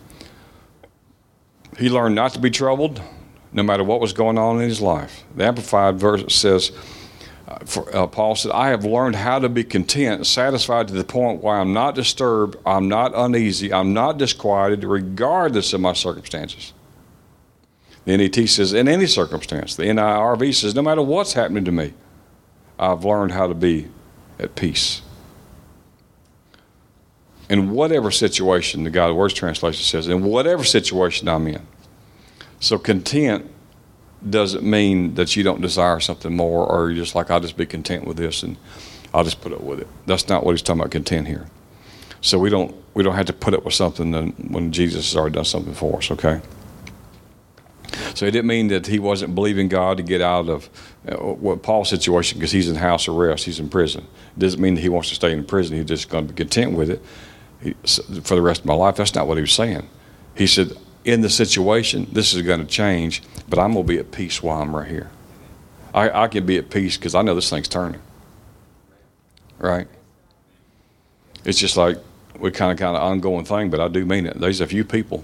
[1.79, 3.01] He learned not to be troubled
[3.53, 5.23] no matter what was going on in his life.
[5.35, 6.71] The Amplified verse says,
[7.65, 11.41] for, uh, Paul said, I have learned how to be content, satisfied to the point
[11.41, 16.73] where I'm not disturbed, I'm not uneasy, I'm not disquieted, regardless of my circumstances.
[18.03, 19.75] The NET says, in any circumstance.
[19.75, 21.93] The NIRV says, no matter what's happening to me,
[22.77, 23.87] I've learned how to be
[24.39, 25.01] at peace.
[27.49, 31.65] In whatever situation, the God Words translation says, in whatever situation I'm in.
[32.59, 33.49] So content
[34.27, 37.65] doesn't mean that you don't desire something more or you're just like, I'll just be
[37.65, 38.57] content with this and
[39.13, 39.87] I'll just put up with it.
[40.05, 41.47] That's not what he's talking about content here.
[42.21, 44.11] So we don't we don't have to put up with something
[44.51, 46.41] when Jesus has already done something for us, okay?
[48.15, 50.69] So it didn't mean that he wasn't believing God to get out of
[51.07, 54.07] uh, what Paul's situation because he's in house arrest, he's in prison.
[54.35, 55.77] It doesn't mean that he wants to stay in prison.
[55.77, 57.77] He's just going to be content with it
[58.23, 58.95] for the rest of my life.
[58.95, 59.87] That's not what he was saying.
[60.35, 60.71] He said,
[61.05, 64.41] in the situation, this is going to change, but I'm going to be at peace
[64.43, 65.09] while I'm right here.
[65.93, 68.01] I, I can be at peace because I know this thing's turning.
[69.57, 69.87] Right?
[71.45, 71.97] It's just like
[72.39, 74.39] we kind of kind of ongoing thing, but I do mean it.
[74.39, 75.23] There's a few people,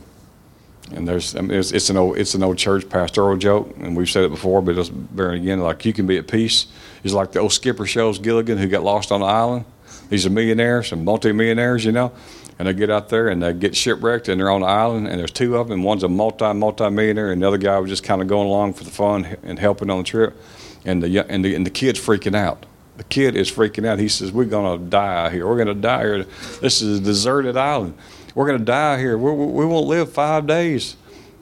[0.91, 3.95] and there's I mean, it's, it's, an old it's an old church pastoral joke, and
[3.95, 5.59] we've said it before, but it's bearing again.
[5.59, 6.67] Like you can be at peace.
[7.03, 9.65] It's like the old skipper shows Gilligan who got lost on the island.
[10.09, 12.13] These are millionaires and multi-millionaires, you know
[12.59, 15.19] and they get out there and they get shipwrecked and they're on the island and
[15.19, 15.83] there's two of them.
[15.83, 18.73] One's a multi multi millionaire and the other guy was just kind of going along
[18.73, 20.39] for the fun and helping on the trip.
[20.85, 22.65] And the and the and the kid's freaking out.
[22.97, 23.99] The kid is freaking out.
[23.99, 25.47] He says, "We're gonna die here.
[25.47, 26.25] We're gonna die here.
[26.61, 27.95] This is a deserted island.
[28.35, 29.17] We're gonna die here.
[29.17, 30.95] We're, we won't live five days.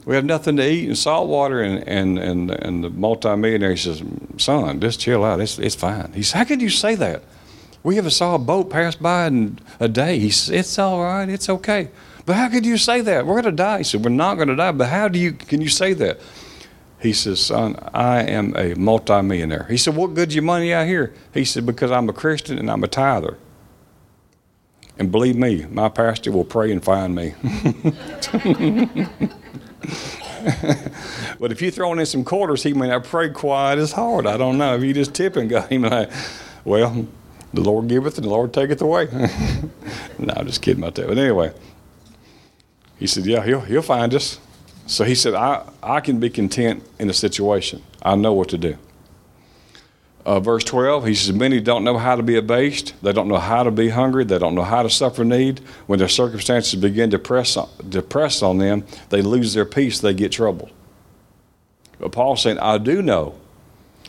[0.04, 4.02] We have nothing to eat and salt water." And and and and the multi-millionaire says,
[4.38, 5.40] "Son, just chill out.
[5.40, 7.22] It's it's fine." He says, "How could you say that?"
[7.82, 10.18] We ever saw a boat pass by in a day.
[10.18, 11.88] He said, It's all right, it's okay.
[12.24, 13.26] But how could you say that?
[13.26, 13.78] We're going to die.
[13.78, 14.72] He said, We're not going to die.
[14.72, 16.20] But how do you can you say that?
[17.00, 19.66] He says, Son, I am a multimillionaire.
[19.68, 21.12] He said, What good's your money out here?
[21.34, 23.38] He said, Because I'm a Christian and I'm a tither.
[24.98, 27.34] And believe me, my pastor will pray and find me.
[31.40, 34.26] but if you're throwing in some quarters, he may not pray quite as hard.
[34.26, 34.76] I don't know.
[34.76, 36.10] If you just tip and go, he may like,
[36.64, 37.08] well,
[37.52, 39.06] the Lord giveth and the Lord taketh away.
[40.18, 41.06] no, I'm just kidding about that.
[41.06, 41.52] But anyway,
[42.98, 44.38] he said, Yeah, he'll, he'll find us.
[44.86, 47.82] So he said, I, I can be content in a situation.
[48.02, 48.76] I know what to do.
[50.24, 52.94] Uh, verse 12, he says, Many don't know how to be abased.
[53.02, 54.24] They don't know how to be hungry.
[54.24, 55.60] They don't know how to suffer need.
[55.86, 57.58] When their circumstances begin to press,
[58.08, 59.98] press on them, they lose their peace.
[59.98, 60.70] They get troubled.
[61.98, 63.34] But Paul's saying, I do know.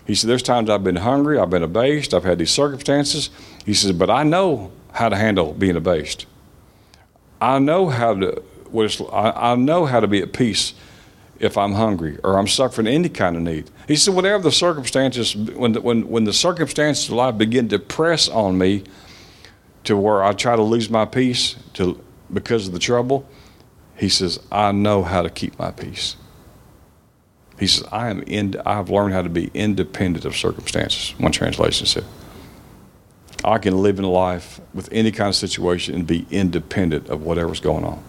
[0.05, 3.29] He said, There's times I've been hungry, I've been abased, I've had these circumstances.
[3.65, 6.25] He says, But I know how to handle being abased.
[7.41, 8.43] I know how to,
[9.11, 10.73] I know how to be at peace
[11.39, 13.69] if I'm hungry or I'm suffering any kind of need.
[13.87, 17.79] He said, whatever the circumstances, when the, when, when the circumstances of life begin to
[17.79, 18.83] press on me
[19.83, 22.01] to where I try to lose my peace to,
[22.31, 23.27] because of the trouble,
[23.97, 26.15] he says, I know how to keep my peace.
[27.59, 31.13] He says, I am in, I've learned how to be independent of circumstances.
[31.19, 32.05] One translation said.
[33.45, 37.59] I can live in life with any kind of situation and be independent of whatever's
[37.59, 38.01] going on.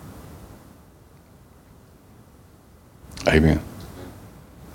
[3.27, 3.61] Amen.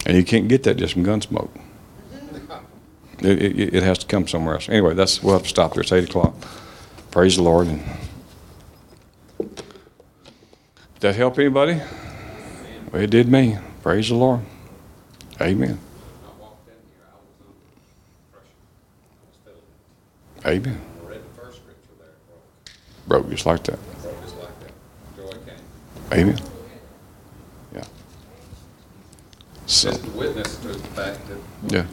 [0.05, 1.49] And you can't get that just from Gunsmoke.
[3.22, 4.70] It, it, it, has to come somewhere else.
[4.70, 5.82] Anyway, that's we'll have to stop there.
[5.82, 6.34] It's eight o'clock.
[7.11, 7.67] Praise the Lord.
[7.67, 7.84] And
[9.38, 11.82] did that help anybody?
[12.91, 13.57] Well, it did me.
[13.84, 14.39] Praise the Lord.
[15.42, 15.80] Amen.
[20.46, 20.82] Amen.
[23.08, 23.80] Broke just like that.
[26.12, 26.40] Amen.
[27.74, 27.84] Yeah.
[29.66, 31.38] So, witness to the fact that
[31.74, 31.84] yeah.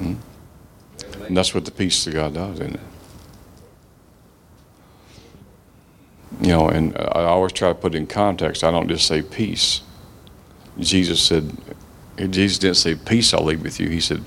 [0.00, 1.24] Mm-hmm.
[1.24, 2.80] And that's what the peace of God does, isn't it?
[6.40, 8.62] You know, and I always try to put it in context.
[8.62, 9.82] I don't just say peace.
[10.78, 11.56] Jesus said,
[12.16, 13.32] Jesus didn't say peace.
[13.34, 13.88] I'll leave with you.
[13.88, 14.24] He said,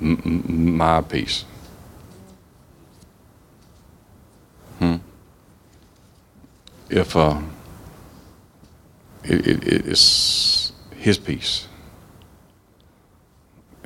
[0.00, 1.44] my peace.
[4.78, 4.96] Hmm.
[6.88, 7.40] If uh,
[9.24, 11.68] it, it, it's his peace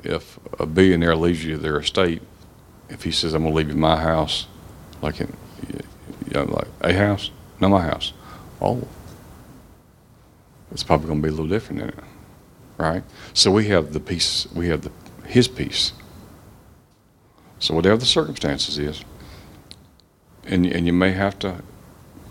[0.05, 2.23] if a billionaire leaves you their estate,
[2.89, 4.47] if he says, I'm going to leave you my house,
[5.01, 5.33] like in,
[5.69, 7.31] you know, like a house,
[7.61, 8.13] not my house.
[8.61, 8.87] Oh,
[10.71, 11.99] it's probably going to be a little different in it,
[12.83, 13.05] right?
[13.33, 14.91] So we have the peace, we have the,
[15.27, 15.93] his peace.
[17.59, 19.05] So whatever the circumstances is,
[20.45, 21.63] and, and you may have to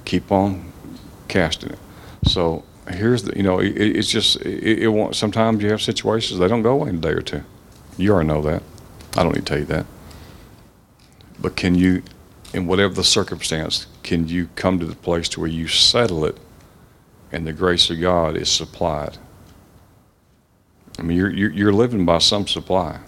[0.04, 0.72] keep on
[1.30, 1.80] casting it.
[2.26, 6.40] So here's the, you know, it, it's just, it, it won't, sometimes you have situations,
[6.40, 7.44] they don't go away in a day or two.
[7.98, 8.62] You already know that.
[9.16, 9.86] I don't need to tell you that.
[11.40, 12.04] But can you,
[12.54, 16.38] in whatever the circumstance, can you come to the place to where you settle it
[17.32, 19.18] and the grace of God is supplied?
[21.02, 23.00] I mean, you're, you're, you're living by some supply.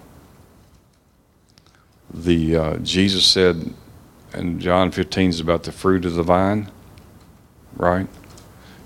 [2.12, 3.72] The uh, Jesus said,
[4.34, 6.72] and John 15 is about the fruit of the vine,
[7.76, 8.08] right?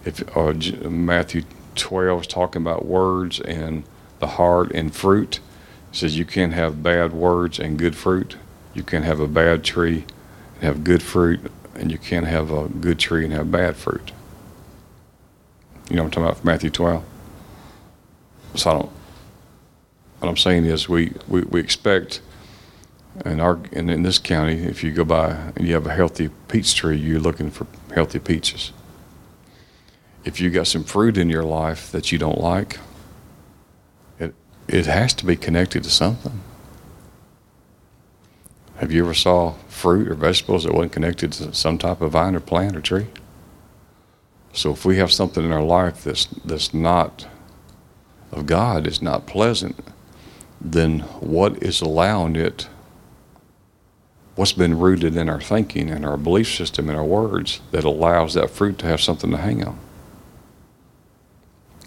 [0.04, 0.52] If uh,
[0.90, 1.44] Matthew
[1.76, 3.86] 12 is talking about words and
[4.20, 5.40] the heart and fruit
[5.94, 8.36] says you can't have bad words and good fruit.
[8.74, 10.04] You can have a bad tree
[10.56, 14.12] and have good fruit, and you can't have a good tree and have bad fruit.
[15.90, 17.06] You know what I'm talking about Matthew 12?
[18.56, 18.97] So I don't,
[20.20, 22.22] what I'm saying is we, we, we expect
[23.26, 26.30] in our in, in this county, if you go by and you have a healthy
[26.48, 28.72] peach tree, you're looking for healthy peaches.
[30.24, 32.80] If you got some fruit in your life that you don't like,
[34.20, 34.36] it
[34.68, 36.42] it has to be connected to something.
[38.78, 42.36] Have you ever saw fruit or vegetables that wasn't connected to some type of vine
[42.36, 43.08] or plant or tree?
[44.54, 47.28] So if we have something in our life that's that's not
[48.32, 49.80] of God, it's not pleasant,
[50.60, 52.68] then what is allowing it?
[54.36, 58.36] What's been rooted in our thinking and our belief system and our words that allows
[58.36, 59.80] that fruit to have something to hang on?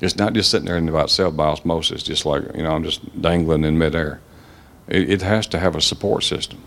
[0.00, 2.82] It's not just sitting there in about cell by osmosis, just like, you know, I'm
[2.82, 4.20] just dangling in midair.
[4.88, 6.60] It, it has to have a support system.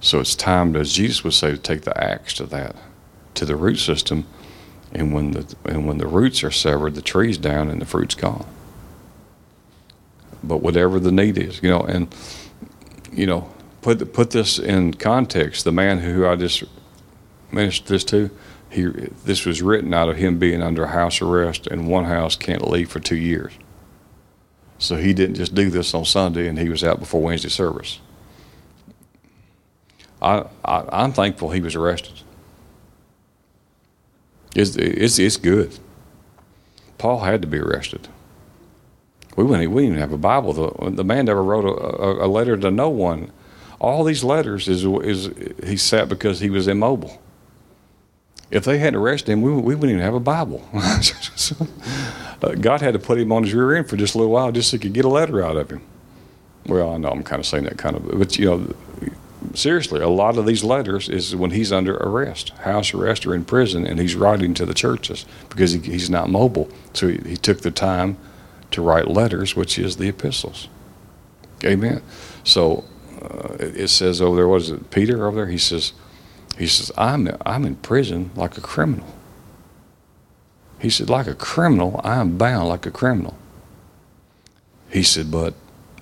[0.00, 2.76] So it's time, as Jesus would say, to take the axe to that,
[3.34, 4.26] to the root system.
[4.92, 8.14] And when the, and when the roots are severed, the tree's down and the fruit's
[8.14, 8.46] gone.
[10.44, 12.14] But whatever the need is, you know, and,
[13.12, 15.64] you know, put, put this in context.
[15.64, 16.64] The man who I just
[17.52, 18.30] ministered this to,
[18.70, 18.86] he
[19.24, 22.90] this was written out of him being under house arrest and one house can't leave
[22.90, 23.52] for two years.
[24.78, 28.00] So he didn't just do this on Sunday and he was out before Wednesday service.
[30.20, 32.22] I, I am thankful he was arrested.
[34.54, 35.78] It's, it's it's good.
[36.98, 38.08] Paul had to be arrested.
[39.36, 40.52] We wouldn't, we didn't even have a Bible.
[40.52, 43.32] The, the man never wrote a, a, a letter to no one.
[43.80, 45.30] All these letters is is
[45.64, 47.20] he sat because he was immobile.
[48.50, 50.62] If they hadn't arrested him, we, we wouldn't even have a Bible.
[50.74, 54.52] uh, God had to put him on his rear end for just a little while
[54.52, 55.80] just so he could get a letter out of him.
[56.66, 58.74] Well, I know I'm kind of saying that kind of, but you know,
[59.54, 63.44] seriously, a lot of these letters is when he's under arrest, house arrest or in
[63.44, 66.68] prison, and he's writing to the churches because he, he's not mobile.
[66.92, 68.16] So he, he took the time
[68.72, 70.68] to write letters, which is the epistles.
[71.64, 72.02] Amen.
[72.44, 72.84] So
[73.22, 75.46] uh, it, it says over there, what is it, Peter over there?
[75.46, 75.92] He says,
[76.58, 79.06] he says, I'm I'm in prison like a criminal.
[80.78, 83.36] He said, like a criminal, I am bound like a criminal.
[84.90, 85.54] He said, but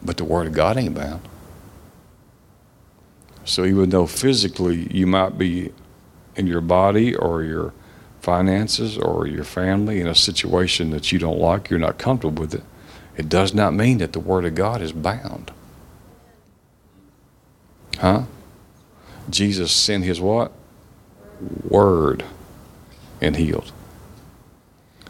[0.03, 1.23] but the word of God ain't bound.
[3.45, 5.73] So even though physically you might be
[6.37, 7.73] in your body or your
[8.21, 12.55] finances or your family in a situation that you don't like, you're not comfortable with
[12.55, 12.63] it,
[13.17, 15.51] it does not mean that the Word of God is bound.
[17.99, 18.25] Huh?
[19.29, 20.53] Jesus sent his what?
[21.69, 22.25] Word
[23.21, 23.73] and healed.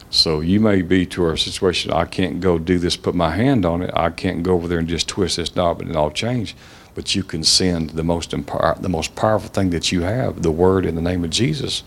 [0.09, 3.65] So you may be to a situation, I can't go do this, put my hand
[3.65, 3.91] on it.
[3.95, 6.55] I can't go over there and just twist this knob and it all change.
[6.93, 10.51] But you can send the most empower, the most powerful thing that you have, the
[10.51, 11.83] word in the name of Jesus,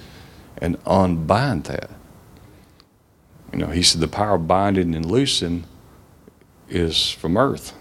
[0.59, 1.91] and unbind that.
[3.53, 5.65] You know, he said the power of binding and loosing
[6.69, 7.73] is from earth.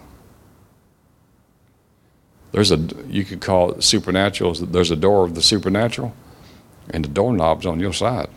[2.52, 4.54] There's a you could call it supernatural.
[4.54, 6.14] There's a door of the supernatural,
[6.90, 8.30] and the doorknob's on your side.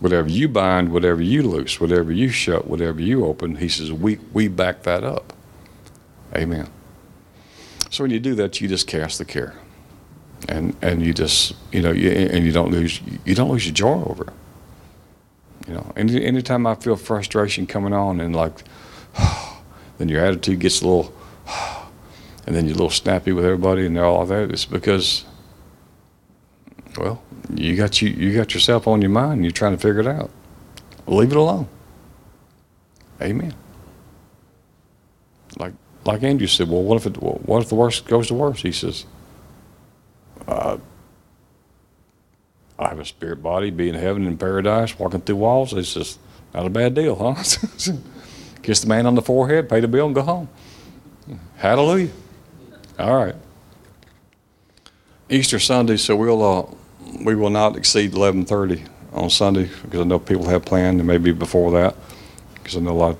[0.00, 4.18] Whatever you bind, whatever you loose, whatever you shut, whatever you open, he says, we,
[4.32, 5.32] we back that up.
[6.34, 6.68] Amen.
[7.88, 9.54] So when you do that, you just cast the care.
[10.48, 13.74] And, and you just, you know, you, and you don't lose, you don't lose your
[13.74, 14.32] joy over it.
[15.68, 18.64] You know, any, anytime I feel frustration coming on and like,
[19.98, 21.14] then your attitude gets a little,
[22.46, 25.24] and then you're a little snappy with everybody and they're all that, it's because
[26.98, 27.22] well,
[27.54, 29.34] you got you you got yourself on your mind.
[29.34, 30.30] And you're trying to figure it out.
[31.06, 31.68] Leave it alone.
[33.20, 33.54] Amen.
[35.58, 35.72] Like
[36.04, 38.62] like Andrew said, well, what if it what if the worst goes to worse?
[38.62, 39.06] He says,
[40.46, 40.78] uh,
[42.78, 45.72] I have a spirit body, be in heaven in paradise, walking through walls.
[45.72, 46.18] It's just
[46.52, 47.34] not a bad deal, huh?
[48.62, 50.48] Kiss the man on the forehead, pay the bill, and go home.
[51.56, 52.10] Hallelujah.
[52.98, 53.34] All right.
[55.28, 56.66] Easter Sunday, so we'll uh,
[57.24, 61.32] we will not exceed 11:30 on Sunday because I know people have planned, and maybe
[61.32, 61.94] before that,
[62.54, 63.18] because I know a lot, of,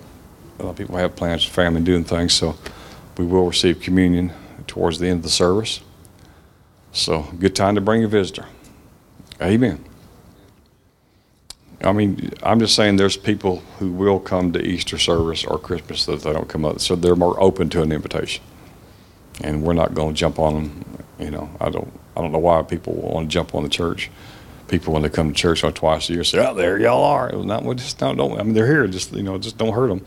[0.59, 2.33] a lot of people have plans, family doing things.
[2.33, 2.57] So
[3.16, 4.33] we will receive communion
[4.66, 5.81] towards the end of the service.
[6.93, 8.47] So good time to bring a visitor.
[9.40, 9.82] Amen.
[11.82, 16.05] I mean, I'm just saying there's people who will come to Easter service or Christmas
[16.07, 18.45] that they don't come up, so they're more open to an invitation.
[19.43, 20.84] And we're not going to jump on them.
[21.18, 21.93] You know, I don't.
[22.16, 24.11] I don't know why people want to jump on the church.
[24.68, 27.30] People when they come to church on twice a year say, "Oh, there y'all are."
[27.30, 28.20] It was not well, just don't.
[28.20, 28.86] I mean, they're here.
[28.86, 30.05] Just you know, just don't hurt them.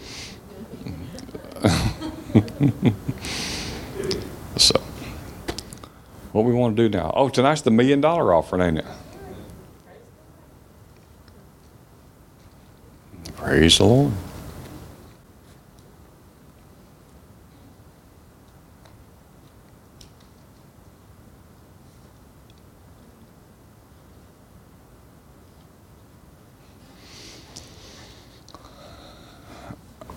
[4.57, 4.84] so,
[6.35, 7.13] what we want to do now?
[7.15, 8.85] Oh, tonight's the million dollar offering, ain't it?
[13.37, 14.11] Praise the Lord.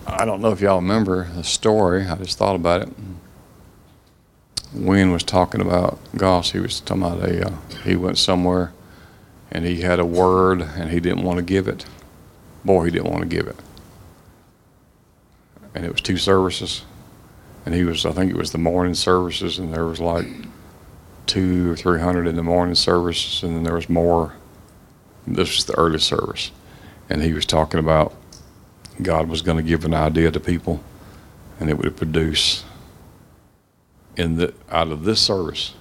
[0.05, 2.05] I don't know if y'all remember the story.
[2.07, 2.89] I just thought about it.
[4.73, 6.51] Wayne was talking about Goss.
[6.51, 7.53] He was talking about a uh,
[7.83, 8.71] he went somewhere
[9.51, 11.85] and he had a word and he didn't want to give it.
[12.63, 13.55] Boy, he didn't want to give it.
[15.73, 16.83] And it was two services.
[17.65, 20.27] And he was, I think it was the morning services, and there was like
[21.25, 24.33] two or three hundred in the morning services, and then there was more.
[25.27, 26.51] This was the early service.
[27.09, 28.15] And he was talking about
[29.01, 30.81] God was going to give an idea to people,
[31.59, 32.63] and it would produce
[34.19, 35.73] in the out of this service.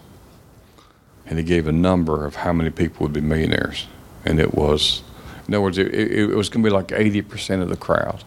[1.26, 3.86] And he gave a number of how many people would be millionaires,
[4.24, 5.02] and it was,
[5.46, 7.76] in other words, it, it, it was going to be like eighty percent of the
[7.76, 8.24] crowd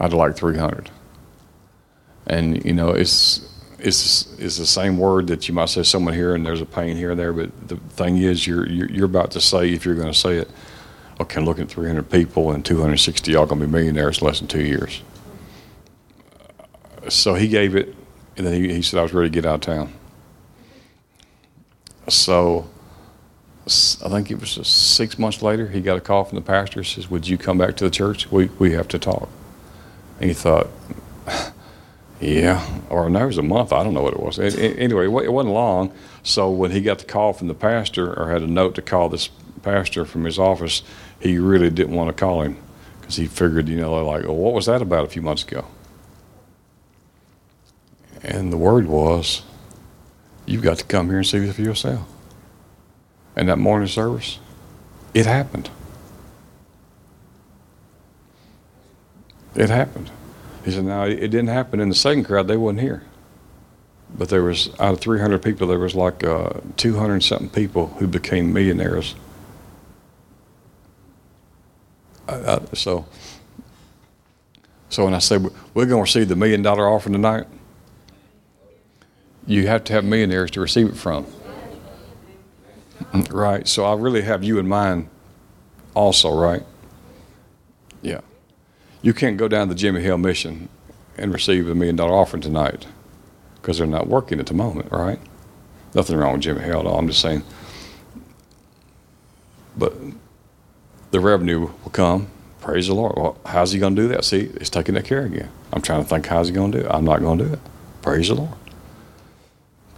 [0.00, 0.90] out of like three hundred.
[2.26, 3.48] And you know, it's
[3.78, 6.96] it's it's the same word that you might say someone here, and there's a pain
[6.96, 7.32] here and there.
[7.32, 10.50] But the thing is, you're you're, about to say if you're going to say it
[11.20, 14.48] okay, looking at 300 people and 260 y'all going to be millionaires in less than
[14.48, 15.02] two years.
[17.08, 17.94] So he gave it,
[18.36, 19.92] and then he, he said, I was ready to get out of town.
[22.08, 22.68] So
[23.66, 26.84] I think it was six months later, he got a call from the pastor.
[26.84, 28.30] Says, Would you come back to the church?
[28.30, 29.28] We, we have to talk.
[30.20, 30.68] And he thought,
[32.20, 33.72] Yeah, or no, it was a month.
[33.72, 34.38] I don't know what it was.
[34.38, 35.92] Anyway, it wasn't long.
[36.22, 39.10] So when he got the call from the pastor, or had a note to call
[39.10, 39.28] this
[39.62, 40.82] pastor from his office,
[41.20, 42.56] he really didn't want to call him
[43.00, 45.66] because he figured, you know, like, well, what was that about a few months ago?
[48.22, 49.42] And the word was,
[50.46, 52.06] you've got to come here and see for yourself.
[53.34, 54.38] And that morning service,
[55.14, 55.70] it happened.
[59.54, 60.10] It happened.
[60.64, 63.02] He said, now it didn't happen in the second crowd, they wasn't here.
[64.16, 68.06] But there was, out of 300 people, there was like uh, 200 something people who
[68.06, 69.14] became millionaires.
[72.28, 73.06] Uh, so,
[74.88, 75.42] so when I said,
[75.74, 77.46] we're going to receive the million dollar offering tonight,
[79.46, 81.26] you have to have millionaires to receive it from.
[83.30, 83.66] Right.
[83.68, 85.08] So I really have you in mind
[85.94, 86.62] also, right?
[88.02, 88.20] Yeah.
[89.02, 90.68] You can't go down to the Jimmy Hale mission
[91.16, 92.86] and receive a million dollar offering tonight
[93.54, 95.18] because they're not working at the moment, right?
[95.94, 96.98] Nothing wrong with Jimmy Hale at all.
[96.98, 97.42] I'm just saying.
[99.76, 99.94] But
[101.10, 102.28] the revenue will come.
[102.60, 103.14] Praise the Lord.
[103.16, 104.24] Well, how's he going to do that?
[104.24, 105.50] See, he's taking that care again.
[105.72, 106.90] I'm trying to think, how's he going to do it?
[106.90, 107.60] I'm not going to do it.
[108.02, 108.50] Praise the Lord.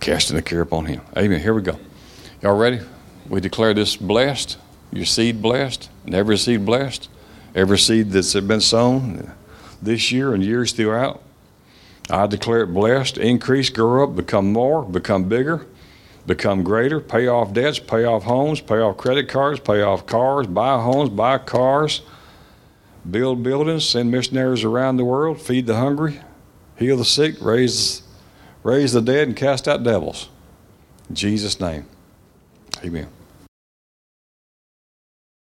[0.00, 1.00] Casting the care upon him.
[1.16, 1.40] Amen.
[1.40, 1.78] Here we go.
[2.42, 2.80] Y'all ready?
[3.28, 4.56] We declare this blessed,
[4.92, 7.08] your seed blessed, and every seed blessed,
[7.54, 9.32] every seed that's been sown
[9.82, 11.22] this year and years throughout.
[12.10, 15.66] I declare it blessed, increase, grow up, become more, become bigger,
[16.26, 20.46] become greater, pay off debts, pay off homes, pay off credit cards, pay off cars,
[20.46, 22.00] buy homes, buy cars,
[23.10, 26.20] build buildings, send missionaries around the world, feed the hungry,
[26.78, 28.02] heal the sick, raise,
[28.62, 30.28] raise the dead, and cast out devils.
[31.08, 31.86] In Jesus' name.
[32.84, 33.08] Amen.